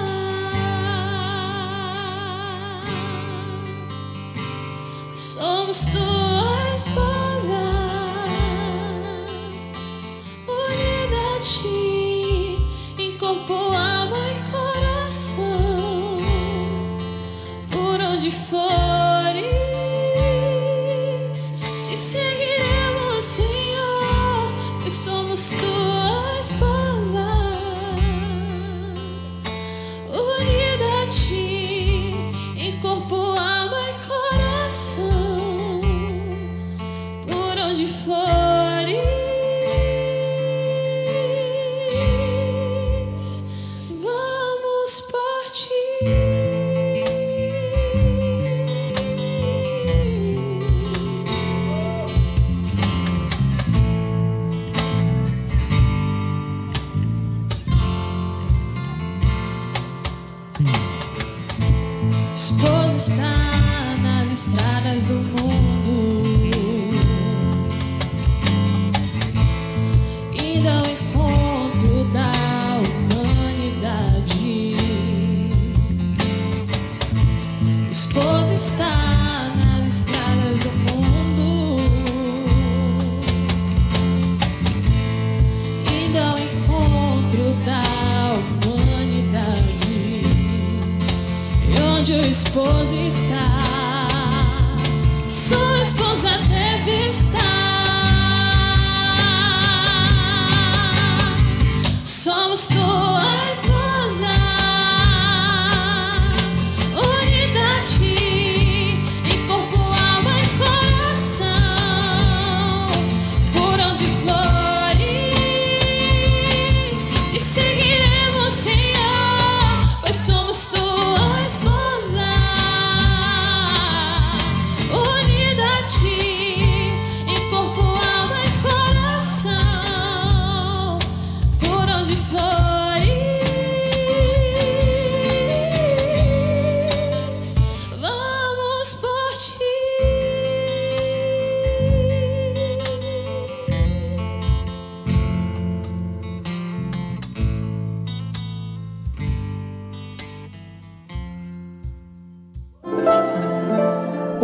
Somos 5.15 5.85
tua 5.85 6.22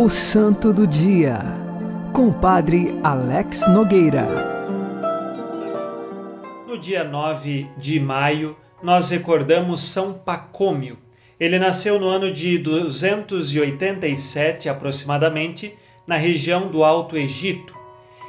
O 0.02 0.08
Santo 0.08 0.72
do 0.72 0.86
Dia, 0.86 1.40
com 2.14 2.28
o 2.28 2.32
Padre 2.32 2.98
Alex 3.04 3.68
Nogueira. 3.68 4.26
No 6.66 6.78
dia 6.78 7.04
9 7.04 7.66
de 7.76 8.00
maio, 8.00 8.56
nós 8.82 9.10
recordamos 9.10 9.84
São 9.84 10.14
Pacômio. 10.14 10.96
Ele 11.38 11.58
nasceu 11.58 12.00
no 12.00 12.08
ano 12.08 12.32
de 12.32 12.56
287 12.56 14.70
aproximadamente, 14.70 15.76
na 16.06 16.16
região 16.16 16.68
do 16.68 16.82
Alto 16.82 17.14
Egito. 17.14 17.76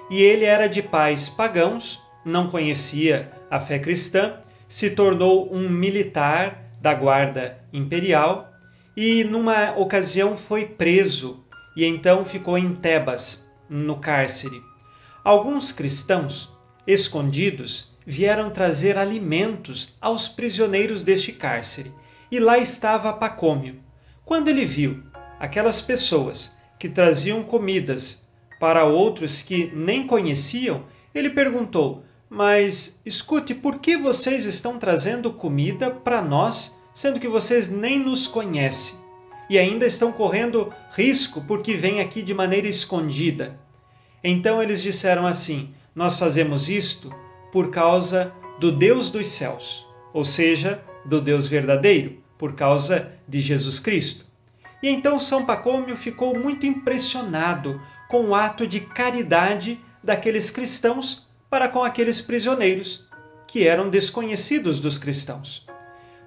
E 0.10 0.22
ele 0.22 0.44
era 0.44 0.68
de 0.68 0.82
pais 0.82 1.30
pagãos, 1.30 2.02
não 2.26 2.50
conhecia 2.50 3.32
a 3.50 3.62
fé 3.62 3.80
cristã, 3.80 4.34
se 4.68 4.90
tornou 4.90 5.48
um 5.56 5.70
militar 5.70 6.66
da 6.82 6.94
guarda 6.94 7.60
imperial 7.72 8.52
e 8.98 9.24
numa 9.24 9.72
ocasião 9.78 10.36
foi 10.36 10.66
preso 10.66 11.46
e 11.76 11.86
então 11.86 12.26
ficou 12.26 12.58
em 12.58 12.74
Tebas, 12.74 13.50
no 13.70 13.98
cárcere. 13.98 14.62
Alguns 15.24 15.72
cristãos, 15.72 16.56
escondidos, 16.86 17.92
vieram 18.06 18.50
trazer 18.50 18.98
alimentos 18.98 19.96
aos 20.02 20.28
prisioneiros 20.28 21.04
deste 21.04 21.32
cárcere, 21.32 21.92
e 22.32 22.40
lá 22.40 22.58
estava 22.58 23.14
Pacômio. 23.14 23.80
Quando 24.26 24.50
ele 24.50 24.66
viu 24.66 25.04
aquelas 25.40 25.82
pessoas 25.82 26.58
que 26.80 26.90
traziam 26.90 27.44
comidas 27.44 28.26
para 28.60 28.86
outros 28.86 29.42
que 29.42 29.72
nem 29.76 30.08
conheciam, 30.08 30.86
ele 31.14 31.30
perguntou: 31.30 32.04
Mas 32.30 33.02
escute, 33.06 33.54
por 33.54 33.80
que 33.80 33.98
vocês 33.98 34.46
estão 34.46 34.78
trazendo 34.78 35.34
comida 35.34 35.92
para 35.92 36.22
nós, 36.22 36.80
sendo 36.94 37.20
que 37.20 37.28
vocês 37.28 37.70
nem 37.70 38.00
nos 38.00 38.28
conhecem? 38.28 39.01
E 39.52 39.60
ainda 39.60 39.86
estão 39.86 40.14
correndo 40.14 40.74
risco 40.94 41.42
porque 41.42 41.74
vêm 41.74 42.00
aqui 42.00 42.22
de 42.22 42.34
maneira 42.34 42.70
escondida. 42.70 43.60
Então 44.24 44.64
eles 44.64 44.82
disseram 44.82 45.28
assim: 45.28 45.74
Nós 45.94 46.18
fazemos 46.18 46.70
isto 46.70 47.14
por 47.52 47.70
causa 47.70 48.32
do 48.62 48.72
Deus 48.72 49.10
dos 49.12 49.28
céus, 49.28 49.86
ou 50.14 50.24
seja, 50.24 50.82
do 51.04 51.20
Deus 51.20 51.50
verdadeiro, 51.50 52.18
por 52.38 52.54
causa 52.54 53.12
de 53.28 53.42
Jesus 53.42 53.78
Cristo. 53.78 54.26
E 54.82 54.88
então 54.88 55.20
São 55.20 55.46
Pacômio 55.46 55.98
ficou 55.98 56.34
muito 56.40 56.66
impressionado 56.66 57.82
com 58.08 58.28
o 58.28 58.36
ato 58.36 58.66
de 58.66 58.80
caridade 58.80 59.82
daqueles 60.02 60.50
cristãos 60.50 61.28
para 61.50 61.68
com 61.68 61.84
aqueles 61.84 62.22
prisioneiros, 62.22 63.06
que 63.46 63.68
eram 63.68 63.90
desconhecidos 63.90 64.80
dos 64.80 64.98
cristãos. 64.98 65.68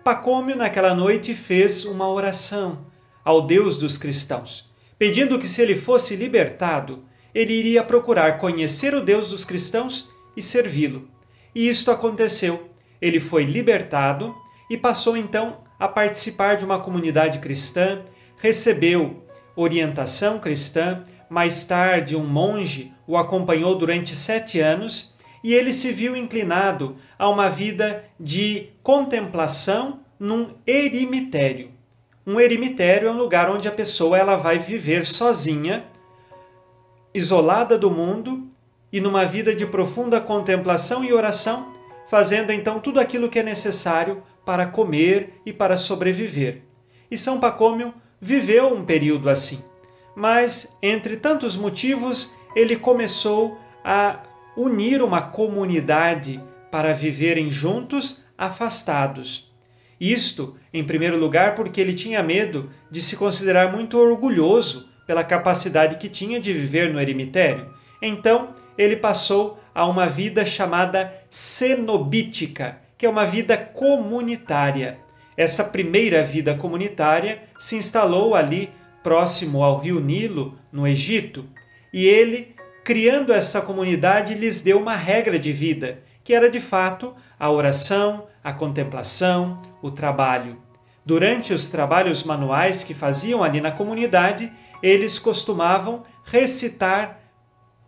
Pacômio, 0.05 0.55
naquela 0.55 0.95
noite, 0.95 1.35
fez 1.35 1.87
uma 1.87 2.07
oração 2.07 2.93
ao 3.25 3.47
Deus 3.47 3.79
dos 3.79 3.97
cristãos, 3.97 4.71
pedindo 4.99 5.39
que, 5.39 5.49
se 5.49 5.63
ele 5.63 5.75
fosse 5.75 6.15
libertado, 6.15 7.05
ele 7.35 7.55
iria 7.55 7.83
procurar 7.83 8.39
conhecer 8.39 8.95
o 8.95 9.01
Deus 9.01 9.31
dos 9.31 9.45
cristãos 9.45 10.11
e 10.37 10.43
servi-lo. 10.43 11.09
E 11.55 11.69
isto 11.69 11.91
aconteceu. 11.91 12.71
Ele 13.01 13.19
foi 13.19 13.45
libertado 13.45 14.35
e 14.71 14.77
passou 14.77 15.17
então 15.17 15.59
a 15.79 15.89
participar 15.89 16.57
de 16.57 16.65
uma 16.65 16.79
comunidade 16.79 17.39
cristã, 17.39 18.03
recebeu 18.39 19.25
orientação 19.57 20.39
cristã. 20.39 21.05
Mais 21.29 21.65
tarde, 21.65 22.17
um 22.17 22.27
monge 22.27 22.93
o 23.07 23.17
acompanhou 23.17 23.77
durante 23.77 24.15
sete 24.15 24.61
anos 24.61 25.15
e 25.43 25.53
ele 25.53 25.73
se 25.73 25.93
viu 25.93 26.17
inclinado 26.17 26.97
a 27.19 27.29
uma 27.29 27.51
vida 27.51 28.05
de 28.19 28.71
contemplação 28.83 30.01
num 30.19 30.55
eremitério. 30.67 31.74
Um 32.27 32.41
eremitério 32.41 33.09
é 33.09 33.11
um 33.11 33.19
lugar 33.19 33.51
onde 33.51 33.69
a 33.69 33.73
pessoa 33.73 34.17
ela 34.17 34.37
vai 34.37 34.59
viver 34.59 35.05
sozinha, 35.05 35.85
isolada 37.13 37.77
do 37.77 37.91
mundo 37.91 38.49
e 38.91 39.01
numa 39.01 39.27
vida 39.27 39.55
de 39.55 39.67
profunda 39.67 40.21
contemplação 40.21 41.05
e 41.05 41.13
oração, 41.13 41.73
fazendo 42.09 42.51
então 42.51 42.81
tudo 42.81 42.99
aquilo 42.99 43.29
que 43.29 43.39
é 43.39 43.43
necessário 43.43 44.23
para 44.45 44.67
comer 44.67 45.41
e 45.45 45.53
para 45.53 45.77
sobreviver. 45.77 46.63
E 47.11 47.19
São 47.19 47.39
Pacômio 47.39 47.93
viveu 48.19 48.73
um 48.73 48.85
período 48.85 49.29
assim. 49.29 49.63
Mas, 50.17 50.79
entre 50.83 51.17
tantos 51.17 51.57
motivos, 51.57 52.33
ele 52.57 52.77
começou 52.77 53.59
a 53.85 54.21
unir 54.57 55.03
uma 55.03 55.21
comunidade 55.21 56.43
para 56.71 56.95
viverem 56.95 57.51
juntos, 57.51 58.25
afastados. 58.39 59.54
Isto, 60.01 60.57
em 60.73 60.85
primeiro 60.85 61.17
lugar, 61.17 61.55
porque 61.55 61.81
ele 61.81 61.95
tinha 61.95 62.23
medo 62.23 62.71
de 62.91 63.01
se 63.01 63.17
considerar 63.17 63.73
muito 63.73 63.99
orgulhoso 63.99 64.89
pela 65.07 65.25
capacidade 65.25 65.97
que 65.97 66.09
tinha 66.09 66.41
de 66.41 66.53
viver 66.53 66.93
no 66.93 67.01
eremitério. 67.01 67.73
Então, 68.01 68.55
ele 68.77 68.97
passou 68.97 69.59
a 69.75 69.87
uma 69.87 70.07
vida 70.07 70.45
chamada 70.45 71.13
cenobítica, 71.29 72.79
que 72.97 73.07
é 73.07 73.09
uma 73.09 73.27
vida 73.27 73.57
comunitária. 73.57 74.99
Essa 75.37 75.65
primeira 75.65 76.23
vida 76.23 76.55
comunitária 76.55 77.43
se 77.59 77.77
instalou 77.77 78.35
ali 78.35 78.71
próximo 79.03 79.63
ao 79.63 79.79
rio 79.79 80.01
Nilo, 80.01 80.59
no 80.73 80.87
Egito, 80.87 81.45
e 81.93 82.07
ele, 82.07 82.55
criando 82.83 83.33
essa 83.33 83.61
comunidade, 83.61 84.35
lhes 84.35 84.63
deu 84.63 84.81
uma 84.81 84.97
regra 84.97 85.39
de 85.39 85.53
vida, 85.53 86.01
que 86.25 86.33
era 86.33 86.49
de 86.49 86.61
fato 86.61 87.15
a 87.39 87.51
oração, 87.51 88.27
a 88.45 88.53
contemplação, 88.53 89.63
o 89.81 89.91
trabalho. 89.91 90.59
Durante 91.05 91.55
os 91.55 91.71
trabalhos 91.71 92.23
manuais 92.23 92.85
que 92.85 92.93
faziam 92.93 93.43
ali 93.43 93.61
na 93.61 93.73
comunidade, 93.73 94.53
eles 94.83 95.19
costumavam 95.19 96.05
recitar 96.25 97.21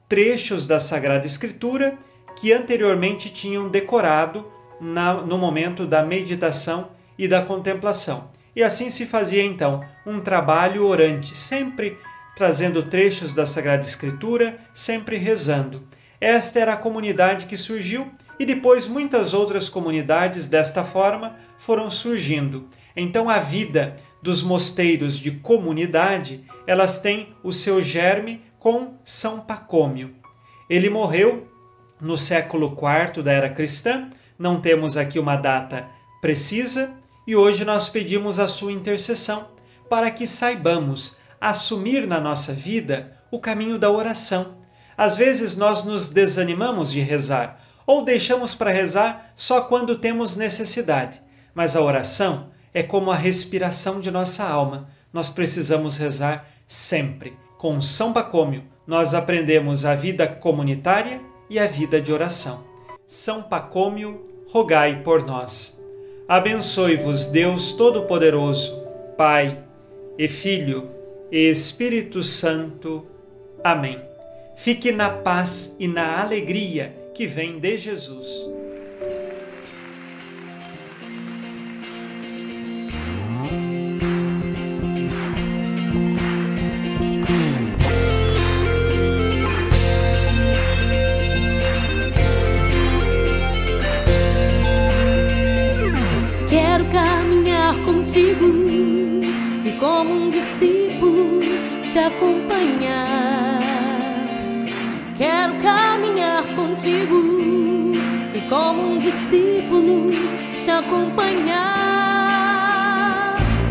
trechos 0.09 0.67
da 0.67 0.81
Sagrada 0.81 1.27
Escritura 1.27 1.99
que 2.37 2.53
anteriormente 2.53 3.31
tinham 3.31 3.69
decorado 3.69 4.51
na, 4.81 5.15
no 5.15 5.39
momento 5.39 5.87
da 5.87 6.03
meditação 6.03 6.91
e 7.19 7.29
da 7.29 7.43
contemplação. 7.43 8.31
E 8.55 8.63
assim 8.63 8.89
se 8.89 9.07
fazia 9.07 9.43
então 9.43 9.83
um 10.07 10.21
trabalho 10.21 10.87
orante, 10.87 11.37
sempre 11.37 11.99
trazendo 12.35 12.83
trechos 12.83 13.35
da 13.35 13.47
Sagrada 13.47 13.87
Escritura, 13.87 14.59
sempre 14.73 15.17
rezando. 15.17 15.87
Esta 16.21 16.61
era 16.61 16.75
a 16.75 16.77
comunidade 16.77 17.47
que 17.47 17.57
surgiu 17.57 18.11
e 18.39 18.45
depois 18.45 18.87
muitas 18.87 19.33
outras 19.33 19.69
comunidades 19.69 20.49
desta 20.49 20.85
forma 20.85 21.37
foram 21.59 21.91
surgindo. 21.91 22.69
Então 22.95 23.29
a 23.29 23.39
vida 23.39 23.97
dos 24.23 24.43
mosteiros 24.43 25.19
de 25.19 25.31
comunidade, 25.31 26.45
elas 26.67 27.01
têm 27.01 27.35
o 27.43 27.53
seu 27.53 27.83
germe 27.83 28.43
com 28.59 28.95
São 29.05 29.41
Pacômio. 29.41 30.15
Ele 30.69 30.91
morreu 30.91 31.47
no 32.01 32.17
século 32.17 32.77
IV 32.77 33.23
da 33.23 33.33
era 33.33 33.49
cristã, 33.49 34.11
não 34.39 34.61
temos 34.61 34.97
aqui 34.97 35.19
uma 35.19 35.37
data 35.37 35.87
precisa, 36.21 36.95
e 37.27 37.35
hoje 37.35 37.65
nós 37.65 37.89
pedimos 37.89 38.39
a 38.39 38.49
sua 38.49 38.73
intercessão 38.73 39.49
para 39.89 40.11
que 40.11 40.27
saibamos 40.27 41.17
assumir 41.41 42.07
na 42.07 42.21
nossa 42.21 42.53
vida 42.53 43.17
o 43.31 43.39
caminho 43.39 43.79
da 43.79 43.91
oração. 43.91 44.57
Às 44.97 45.17
vezes 45.17 45.57
nós 45.57 45.85
nos 45.85 46.09
desanimamos 46.09 46.91
de 46.91 47.01
rezar 47.01 47.61
ou 47.87 48.05
deixamos 48.05 48.55
para 48.55 48.73
rezar 48.73 49.33
só 49.37 49.63
quando 49.63 49.97
temos 49.97 50.37
necessidade, 50.37 51.23
mas 51.55 51.77
a 51.77 51.83
oração 51.83 52.49
é 52.75 52.83
como 52.83 53.11
a 53.11 53.17
respiração 53.17 54.01
de 54.01 54.11
nossa 54.11 54.45
alma. 54.45 54.89
Nós 55.13 55.31
precisamos 55.31 55.97
rezar 55.97 56.47
sempre. 56.67 57.35
Com 57.57 57.81
São 57.81 58.13
Pacômio, 58.13 58.65
nós 58.87 59.15
aprendemos 59.15 59.85
a 59.85 59.95
vida 59.95 60.27
comunitária 60.27 61.21
e 61.49 61.59
a 61.59 61.67
vida 61.67 62.01
de 62.01 62.13
oração. 62.13 62.65
São 63.07 63.43
Pacômio, 63.43 64.27
rogai 64.51 65.03
por 65.03 65.25
nós. 65.25 65.83
Abençoe-vos 66.29 67.29
Deus 67.29 67.73
Todo-Poderoso, 67.73 68.83
Pai 69.17 69.63
e 70.19 70.27
Filho 70.29 70.91
e 71.31 71.49
Espírito 71.49 72.23
Santo. 72.23 73.07
Amém. 73.63 74.01
Fique 74.57 74.91
na 74.91 75.09
paz 75.09 75.77
e 75.79 75.87
na 75.87 76.21
alegria 76.21 76.96
que 77.17 77.27
vem 77.27 77.59
de 77.59 77.79
Jesus. 77.79 78.47
contigo 97.85 98.47
e 99.65 99.73
como 99.79 100.15
um 100.15 100.31
discípulo 100.31 101.41
te 101.85 101.99
acompanhar. 101.99 103.66
Quero 105.17 105.55
caminhar 105.63 106.43
contigo 106.55 107.93
e 108.35 108.41
como 108.51 108.93
um 108.93 108.99
discípulo 108.99 110.11
te 110.61 110.71
acompanhar, 110.71 111.57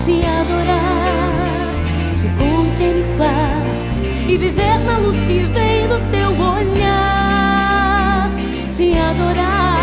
te 0.03 0.25
adorar, 0.25 1.75
te 2.15 2.27
contemplar 2.29 3.61
e 4.27 4.37
viver 4.37 4.79
na 4.85 4.97
luz 4.97 5.19
que 5.19 5.43
vem 5.53 5.87
do 5.87 5.99
teu 6.09 6.31
olhar, 6.31 8.31
te 8.71 8.97
adorar, 8.97 9.74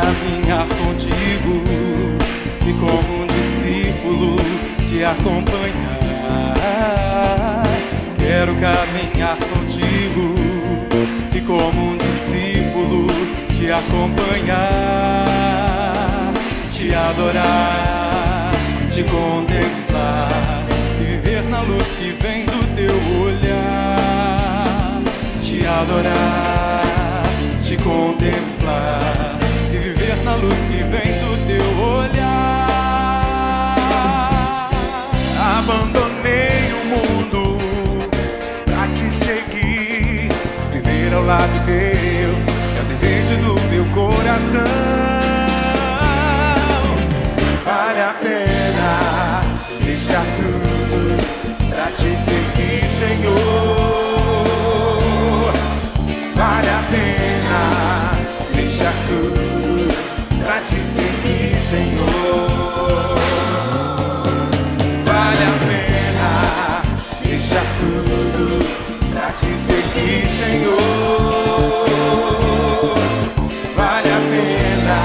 caminhar 0.00 0.66
contigo 0.66 1.62
e 2.66 2.72
como 2.74 3.22
um 3.22 3.26
discípulo 3.26 4.36
te 4.86 5.04
acompanhar. 5.04 6.54
Quero 8.18 8.54
caminhar 8.56 9.36
contigo 9.36 10.34
e 11.34 11.40
como 11.40 11.92
um 11.92 11.96
discípulo 11.96 13.06
te 13.56 13.72
acompanhar 13.72 15.24
te 16.72 16.94
adorar, 16.94 18.52
te 18.88 19.02
contemplar 19.02 20.64
e 21.00 21.04
viver 21.04 21.42
na 21.44 21.62
luz 21.62 21.94
que 21.94 22.12
vem 22.22 22.44
do 22.46 22.64
teu 22.76 22.94
olhar. 23.20 25.00
Te 25.36 25.66
adorar, 25.66 27.24
te 27.58 27.76
contemplar 27.78 29.27
na 30.16 30.34
luz 30.36 30.64
que 30.64 30.82
vem 30.84 31.12
do 31.20 31.46
teu 31.46 31.80
olhar. 31.80 33.38
Abandonei 35.58 36.72
o 36.72 36.84
mundo 36.86 37.58
pra 38.64 38.88
te 38.88 39.12
seguir, 39.12 40.28
viver 40.72 41.14
ao 41.14 41.24
lado 41.24 41.66
teu 41.66 42.30
é 42.76 42.80
o 42.80 42.84
desejo 42.84 43.36
do 43.36 43.60
meu 43.70 43.84
coração. 43.94 44.64
Vale 47.64 48.00
a 48.00 48.14
pena 48.22 49.42
deixar 49.84 50.24
tudo 50.36 51.16
pra 51.68 51.86
te 51.86 52.16
seguir, 52.16 52.88
Senhor. 52.98 53.77
Senhor. 61.68 63.14
Vale 65.04 65.44
a 65.44 65.52
pena 65.66 66.30
deixar 67.22 67.66
tudo 67.78 68.46
pra 69.12 69.30
te 69.32 69.52
seguir, 69.52 70.26
Senhor. 70.28 70.78
Vale 73.76 74.08
a 74.08 74.20
pena 74.30 74.98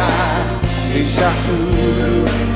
deixar 0.93 1.34
tudo 1.45 2.53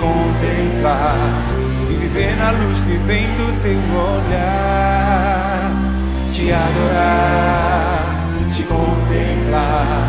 contemplar 0.00 1.14
e 1.90 1.94
viver 1.94 2.34
na 2.36 2.50
luz 2.50 2.84
que 2.84 2.96
vem 3.06 3.26
do 3.36 3.52
teu 3.62 3.78
olhar. 4.00 5.70
Te 6.26 6.50
adorar, 6.52 8.16
te 8.48 8.62
contemplar 8.62 10.08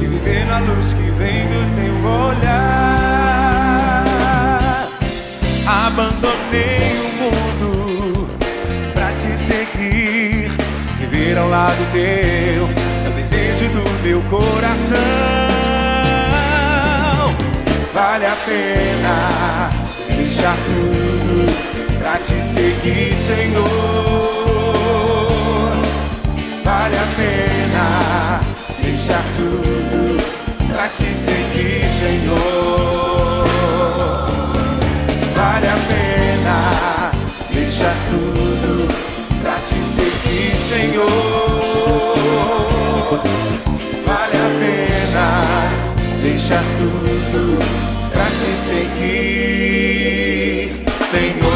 e 0.00 0.06
viver 0.06 0.46
na 0.46 0.58
luz 0.58 0.94
que 0.94 1.10
vem 1.12 1.46
do 1.48 1.64
teu 1.74 1.94
olhar. 2.10 3.30
Abandonei 5.66 6.98
o 7.00 7.08
mundo 7.22 8.28
pra 8.92 9.10
te 9.12 9.36
seguir, 9.38 10.50
viver 10.98 11.38
ao 11.38 11.48
lado 11.48 11.92
teu 11.92 12.68
é 13.04 13.08
o 13.08 13.12
desejo 13.12 13.68
do 13.70 13.82
meu 14.02 14.20
coração 14.22 15.49
vale 18.00 18.24
a 18.24 18.36
pena 18.46 19.68
deixar 20.08 20.56
tudo 20.64 21.98
pra 21.98 22.16
te 22.16 22.40
seguir, 22.42 23.14
Senhor. 23.14 23.66
Vale 26.64 26.96
a 26.96 27.06
pena 27.18 28.40
deixar 28.82 29.22
tudo 29.36 30.16
pra 30.72 30.88
te 30.88 31.12
seguir, 31.24 31.86
Senhor. 32.00 33.44
Vale 35.36 35.68
a 35.68 35.78
pena 35.90 37.10
deixar 37.52 37.96
tudo 38.10 38.88
pra 39.42 39.56
te 39.56 39.78
seguir, 39.94 40.56
Senhor. 40.56 41.10
Vale 44.06 44.36
a 44.36 44.50
pena 44.58 45.26
deixar 46.22 46.64
tudo 46.78 47.89
te 48.38 48.56
seguir, 48.56 50.20
Senhor. 51.10 51.50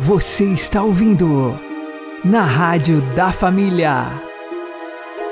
Você 0.00 0.44
está 0.44 0.82
ouvindo 0.82 1.60
na 2.24 2.42
Rádio 2.42 3.02
da 3.14 3.30
Família. 3.30 4.06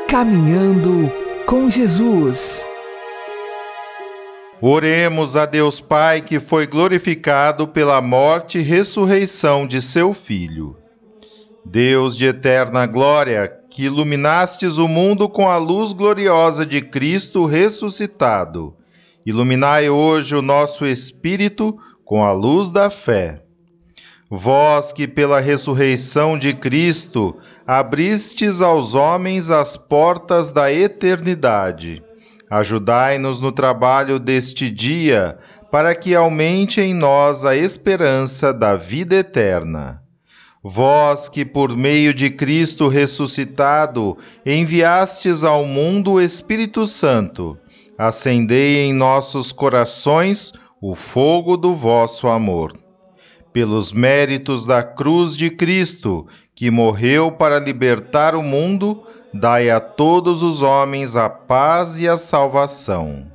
Caminhando 0.07 1.11
com 1.47 1.71
Jesus. 1.71 2.67
Oremos 4.61 5.37
a 5.37 5.45
Deus 5.45 5.83
Pai 5.83 6.23
que 6.23 6.41
foi 6.41 6.67
glorificado 6.67 7.69
pela 7.69 8.01
morte 8.01 8.59
e 8.59 8.63
ressurreição 8.63 9.67
de 9.67 9.83
seu 9.83 10.15
Filho. 10.15 10.77
Deus 11.63 12.17
de 12.17 12.27
eterna 12.27 12.87
glória, 12.87 13.53
que 13.69 13.85
iluminastes 13.85 14.79
o 14.79 14.89
mundo 14.89 15.29
com 15.29 15.49
a 15.49 15.59
luz 15.59 15.93
gloriosa 15.93 16.65
de 16.65 16.81
Cristo 16.81 17.45
ressuscitado, 17.45 18.75
iluminai 19.27 19.91
hoje 19.91 20.35
o 20.35 20.41
nosso 20.41 20.87
espírito 20.87 21.77
com 22.03 22.25
a 22.25 22.33
luz 22.33 22.71
da 22.71 22.89
fé. 22.89 23.43
Vós 24.31 24.91
que 24.91 25.07
pela 25.07 25.39
ressurreição 25.39 26.39
de 26.39 26.55
Cristo 26.55 27.37
abristes 27.67 28.63
aos 28.63 28.95
homens 28.95 29.51
as 29.51 29.77
portas 29.77 30.51
da 30.51 30.73
eternidade, 30.73 32.03
Ajudai-nos 32.51 33.41
no 33.41 33.51
trabalho 33.51 34.19
deste 34.19 34.71
dia, 34.71 35.37
para 35.71 35.95
que 35.95 36.15
aumente 36.15 36.81
em 36.81 36.95
nós 36.95 37.45
a 37.45 37.57
esperança 37.57 38.53
da 38.53 38.77
vida 38.77 39.17
eterna. 39.17 40.03
Vós 40.63 41.29
que, 41.29 41.45
por 41.45 41.77
meio 41.77 42.13
de 42.13 42.31
Cristo 42.31 42.89
ressuscitado, 42.89 44.17
enviastes 44.45 45.45
ao 45.45 45.65
mundo 45.65 46.15
o 46.15 46.21
Espírito 46.21 46.87
Santo, 46.87 47.57
acendei 47.97 48.79
em 48.79 48.93
nossos 48.93 49.53
corações 49.53 50.53
o 50.81 50.95
fogo 50.95 51.57
do 51.57 51.75
vosso 51.75 52.29
amor. 52.29 52.77
Pelos 53.53 53.93
méritos 53.93 54.67
da 54.67 54.83
cruz 54.83 55.37
de 55.37 55.51
Cristo, 55.51 56.27
que 56.55 56.71
morreu 56.71 57.31
para 57.31 57.59
libertar 57.59 58.35
o 58.35 58.43
mundo, 58.43 59.03
dai 59.39 59.71
a 59.71 59.79
todos 59.79 60.43
os 60.43 60.63
homens 60.63 61.15
a 61.15 61.29
paz 61.29 62.01
e 62.01 62.09
a 62.09 62.17
salvação. 62.17 63.27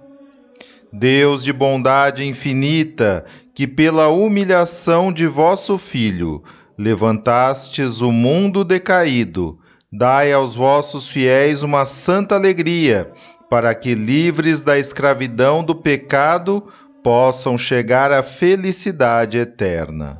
Deus 0.91 1.43
de 1.43 1.53
bondade 1.53 2.27
infinita, 2.27 3.23
que 3.53 3.67
pela 3.67 4.09
humilhação 4.09 5.13
de 5.13 5.27
vosso 5.27 5.77
Filho 5.77 6.43
levantastes 6.77 8.01
o 8.01 8.11
mundo 8.11 8.63
decaído, 8.63 9.59
dai 9.91 10.33
aos 10.33 10.55
vossos 10.55 11.07
fiéis 11.07 11.63
uma 11.63 11.85
santa 11.85 12.35
alegria, 12.35 13.11
para 13.49 13.75
que, 13.75 13.93
livres 13.93 14.61
da 14.61 14.79
escravidão 14.79 15.63
do 15.63 15.75
pecado, 15.75 16.67
possam 17.03 17.57
chegar 17.57 18.11
à 18.11 18.23
felicidade 18.23 19.37
eterna 19.37 20.19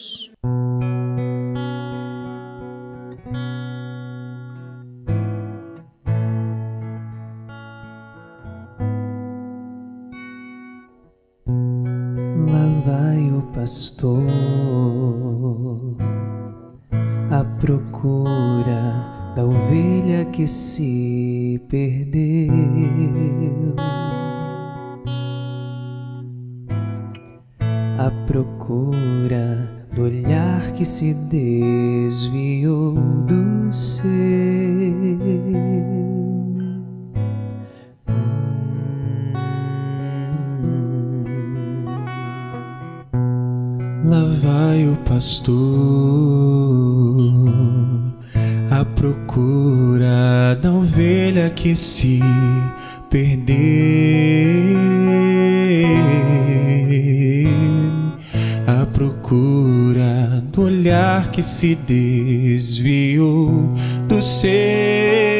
Procura 18.01 19.31
da 19.35 19.45
ovelha 19.45 20.25
que 20.25 20.47
se 20.47 21.61
perdeu. 21.69 22.51
À 27.99 28.09
procura 28.25 29.85
do 29.93 30.01
olhar 30.01 30.71
que 30.73 30.83
se 30.83 31.13
desviou 31.13 32.00
Lá 44.03 44.23
vai 44.41 44.87
o 44.87 44.95
pastor 45.07 45.61
à 48.71 48.83
procura 48.83 50.57
da 50.61 50.71
ovelha 50.71 51.51
que 51.51 51.75
se 51.75 52.19
perdeu. 53.09 53.57
À 58.65 58.85
procura 58.87 60.43
do 60.51 60.63
olhar 60.63 61.29
que 61.29 61.43
se 61.43 61.75
desviou 61.75 63.75
do 64.07 64.21
seu. 64.21 65.30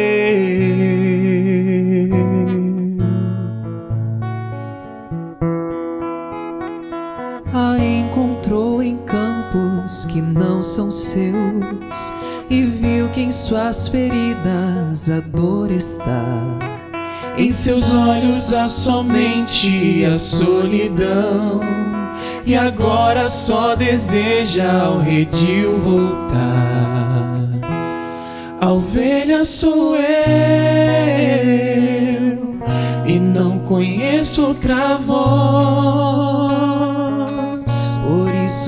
São 10.72 10.90
seus 10.90 12.14
e 12.50 12.64
viu 12.64 13.10
que 13.10 13.20
em 13.20 13.32
suas 13.32 13.90
feridas 13.90 15.10
a 15.10 15.20
dor 15.20 15.70
está. 15.70 16.58
Em 17.38 17.52
seus 17.52 17.94
olhos 17.94 18.54
há 18.54 18.70
somente 18.70 20.06
a 20.06 20.14
solidão 20.14 21.60
e 22.46 22.56
agora 22.56 23.30
só 23.30 23.76
deseja 23.76 24.84
ao 24.84 25.00
redil 25.00 25.78
voltar. 25.80 27.42
A 28.62 28.72
ovelha 28.72 29.44
sou 29.44 29.98
eu 29.98 30.02
e 33.06 33.20
não 33.20 33.60
conheço 33.60 34.46
outra 34.46 34.98
voz. 34.98 36.71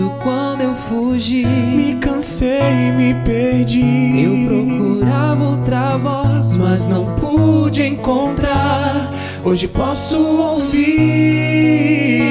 Quando 0.02 0.62
eu 0.62 0.74
fugi, 0.76 1.46
Me 1.46 1.94
cansei 1.96 2.90
e 2.90 2.92
me 2.92 3.14
perdi. 3.24 4.24
eu 4.24 4.34
procurava 4.48 5.44
outra 5.44 5.98
voz, 5.98 6.58
mas 6.58 6.88
não 6.88 7.06
pude 7.16 7.86
encontrar. 7.86 9.14
Hoje 9.46 9.68
posso 9.68 10.18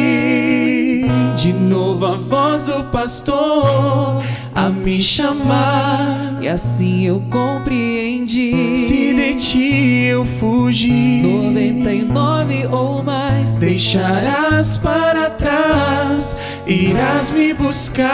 ouvir 0.02 1.06
de 1.36 1.52
novo 1.52 2.06
a 2.06 2.16
voz 2.16 2.64
do 2.64 2.82
pastor 2.84 4.22
a 4.54 4.68
me 4.68 5.00
chamar. 5.00 6.38
e 6.40 6.48
assim 6.48 7.06
eu 7.06 7.22
compreendi. 7.30 8.74
Se 8.74 9.14
de 9.14 9.34
ti 9.36 10.04
eu 10.06 10.24
fugir, 10.24 11.22
99 11.22 12.66
ou 12.72 13.02
mais, 13.04 13.56
deixarás 13.58 14.76
para 14.78 15.30
trás, 15.30 16.40
irás 16.66 17.32
me 17.32 17.52
buscar. 17.52 18.12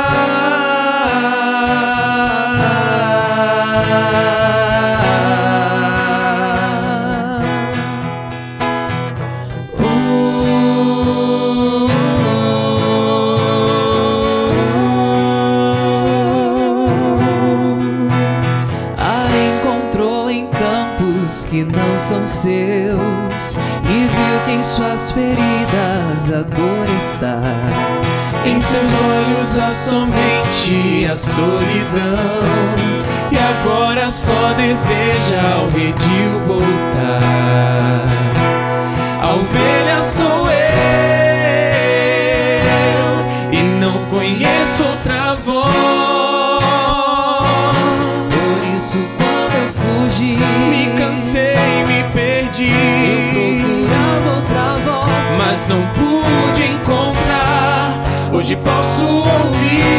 a 18.99 19.29
encontrou 19.37 20.31
em 20.31 20.47
campos 20.49 21.45
que 21.45 21.65
não 21.65 21.99
são 21.99 22.27
seus 22.27 23.55
e 23.85 24.07
viu 24.07 24.45
que 24.47 24.53
em 24.53 24.63
suas 24.63 25.11
feridas 25.13 26.33
a 26.33 26.43
dor 26.43 26.87
está. 26.97 27.88
Em 28.45 28.61
seus 28.61 28.93
olhos 29.03 29.59
há 29.59 29.71
somente 29.73 31.07
a 31.11 31.17
solidão. 31.17 32.49
E 33.31 33.37
agora 33.39 34.11
só 34.11 34.53
deseja 34.55 35.55
ao 35.57 35.69
redil 35.69 36.41
voltar. 36.47 38.07
A 39.21 39.35
ovelha 39.35 40.03
sou 40.03 40.51
eu 40.51 40.68
Hoje 58.39 58.55
posso 58.55 59.03
ouvir 59.05 59.99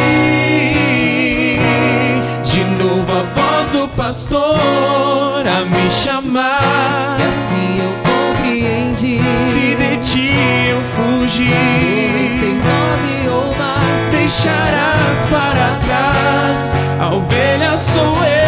de 2.42 2.64
novo 2.82 3.12
a 3.12 3.22
voz 3.34 3.68
do 3.68 3.86
pastor 3.88 5.46
a 5.46 5.66
me 5.66 5.90
chamar. 5.90 7.18
e 7.20 7.22
assim 7.22 7.82
eu 7.84 7.92
compreendi. 8.02 9.20
Se 9.36 9.76
de 9.76 9.98
ti 9.98 10.32
eu 10.70 10.80
fugir, 10.96 11.50
99 11.50 13.28
ou 13.28 13.54
mais, 13.58 14.08
deixarás 14.10 15.18
para 15.28 15.76
trás. 15.84 16.72
A 16.98 17.14
ovelha 17.14 17.76
sou 17.76 18.24
eu 18.24 18.39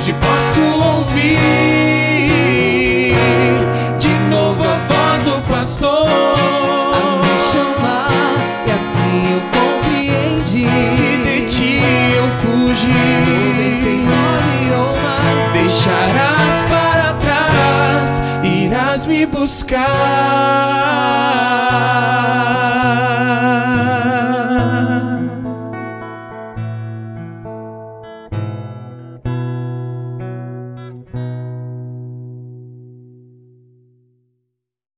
Hoje 0.00 0.14
posso 0.14 0.62
ouvir 0.96 1.36
de 3.98 4.08
novo 4.30 4.64
a 4.64 4.78
voz 4.88 5.22
do 5.24 5.42
pastor 5.46 6.08
a 6.08 7.18
me 7.18 7.36
chamar, 7.52 8.08
e 8.66 8.70
assim 8.70 9.20
eu 9.30 9.42
compreendi. 9.52 10.64
Se 10.96 11.10
de 11.22 11.38
ti 11.54 11.82
eu 12.16 12.26
fugir, 12.40 13.26
99 13.28 14.72
ou 14.74 14.88
mais, 15.02 15.52
deixarás 15.52 16.58
para 16.70 17.12
trás, 17.20 18.22
irás 18.42 19.04
me 19.04 19.26
buscar. 19.26 21.19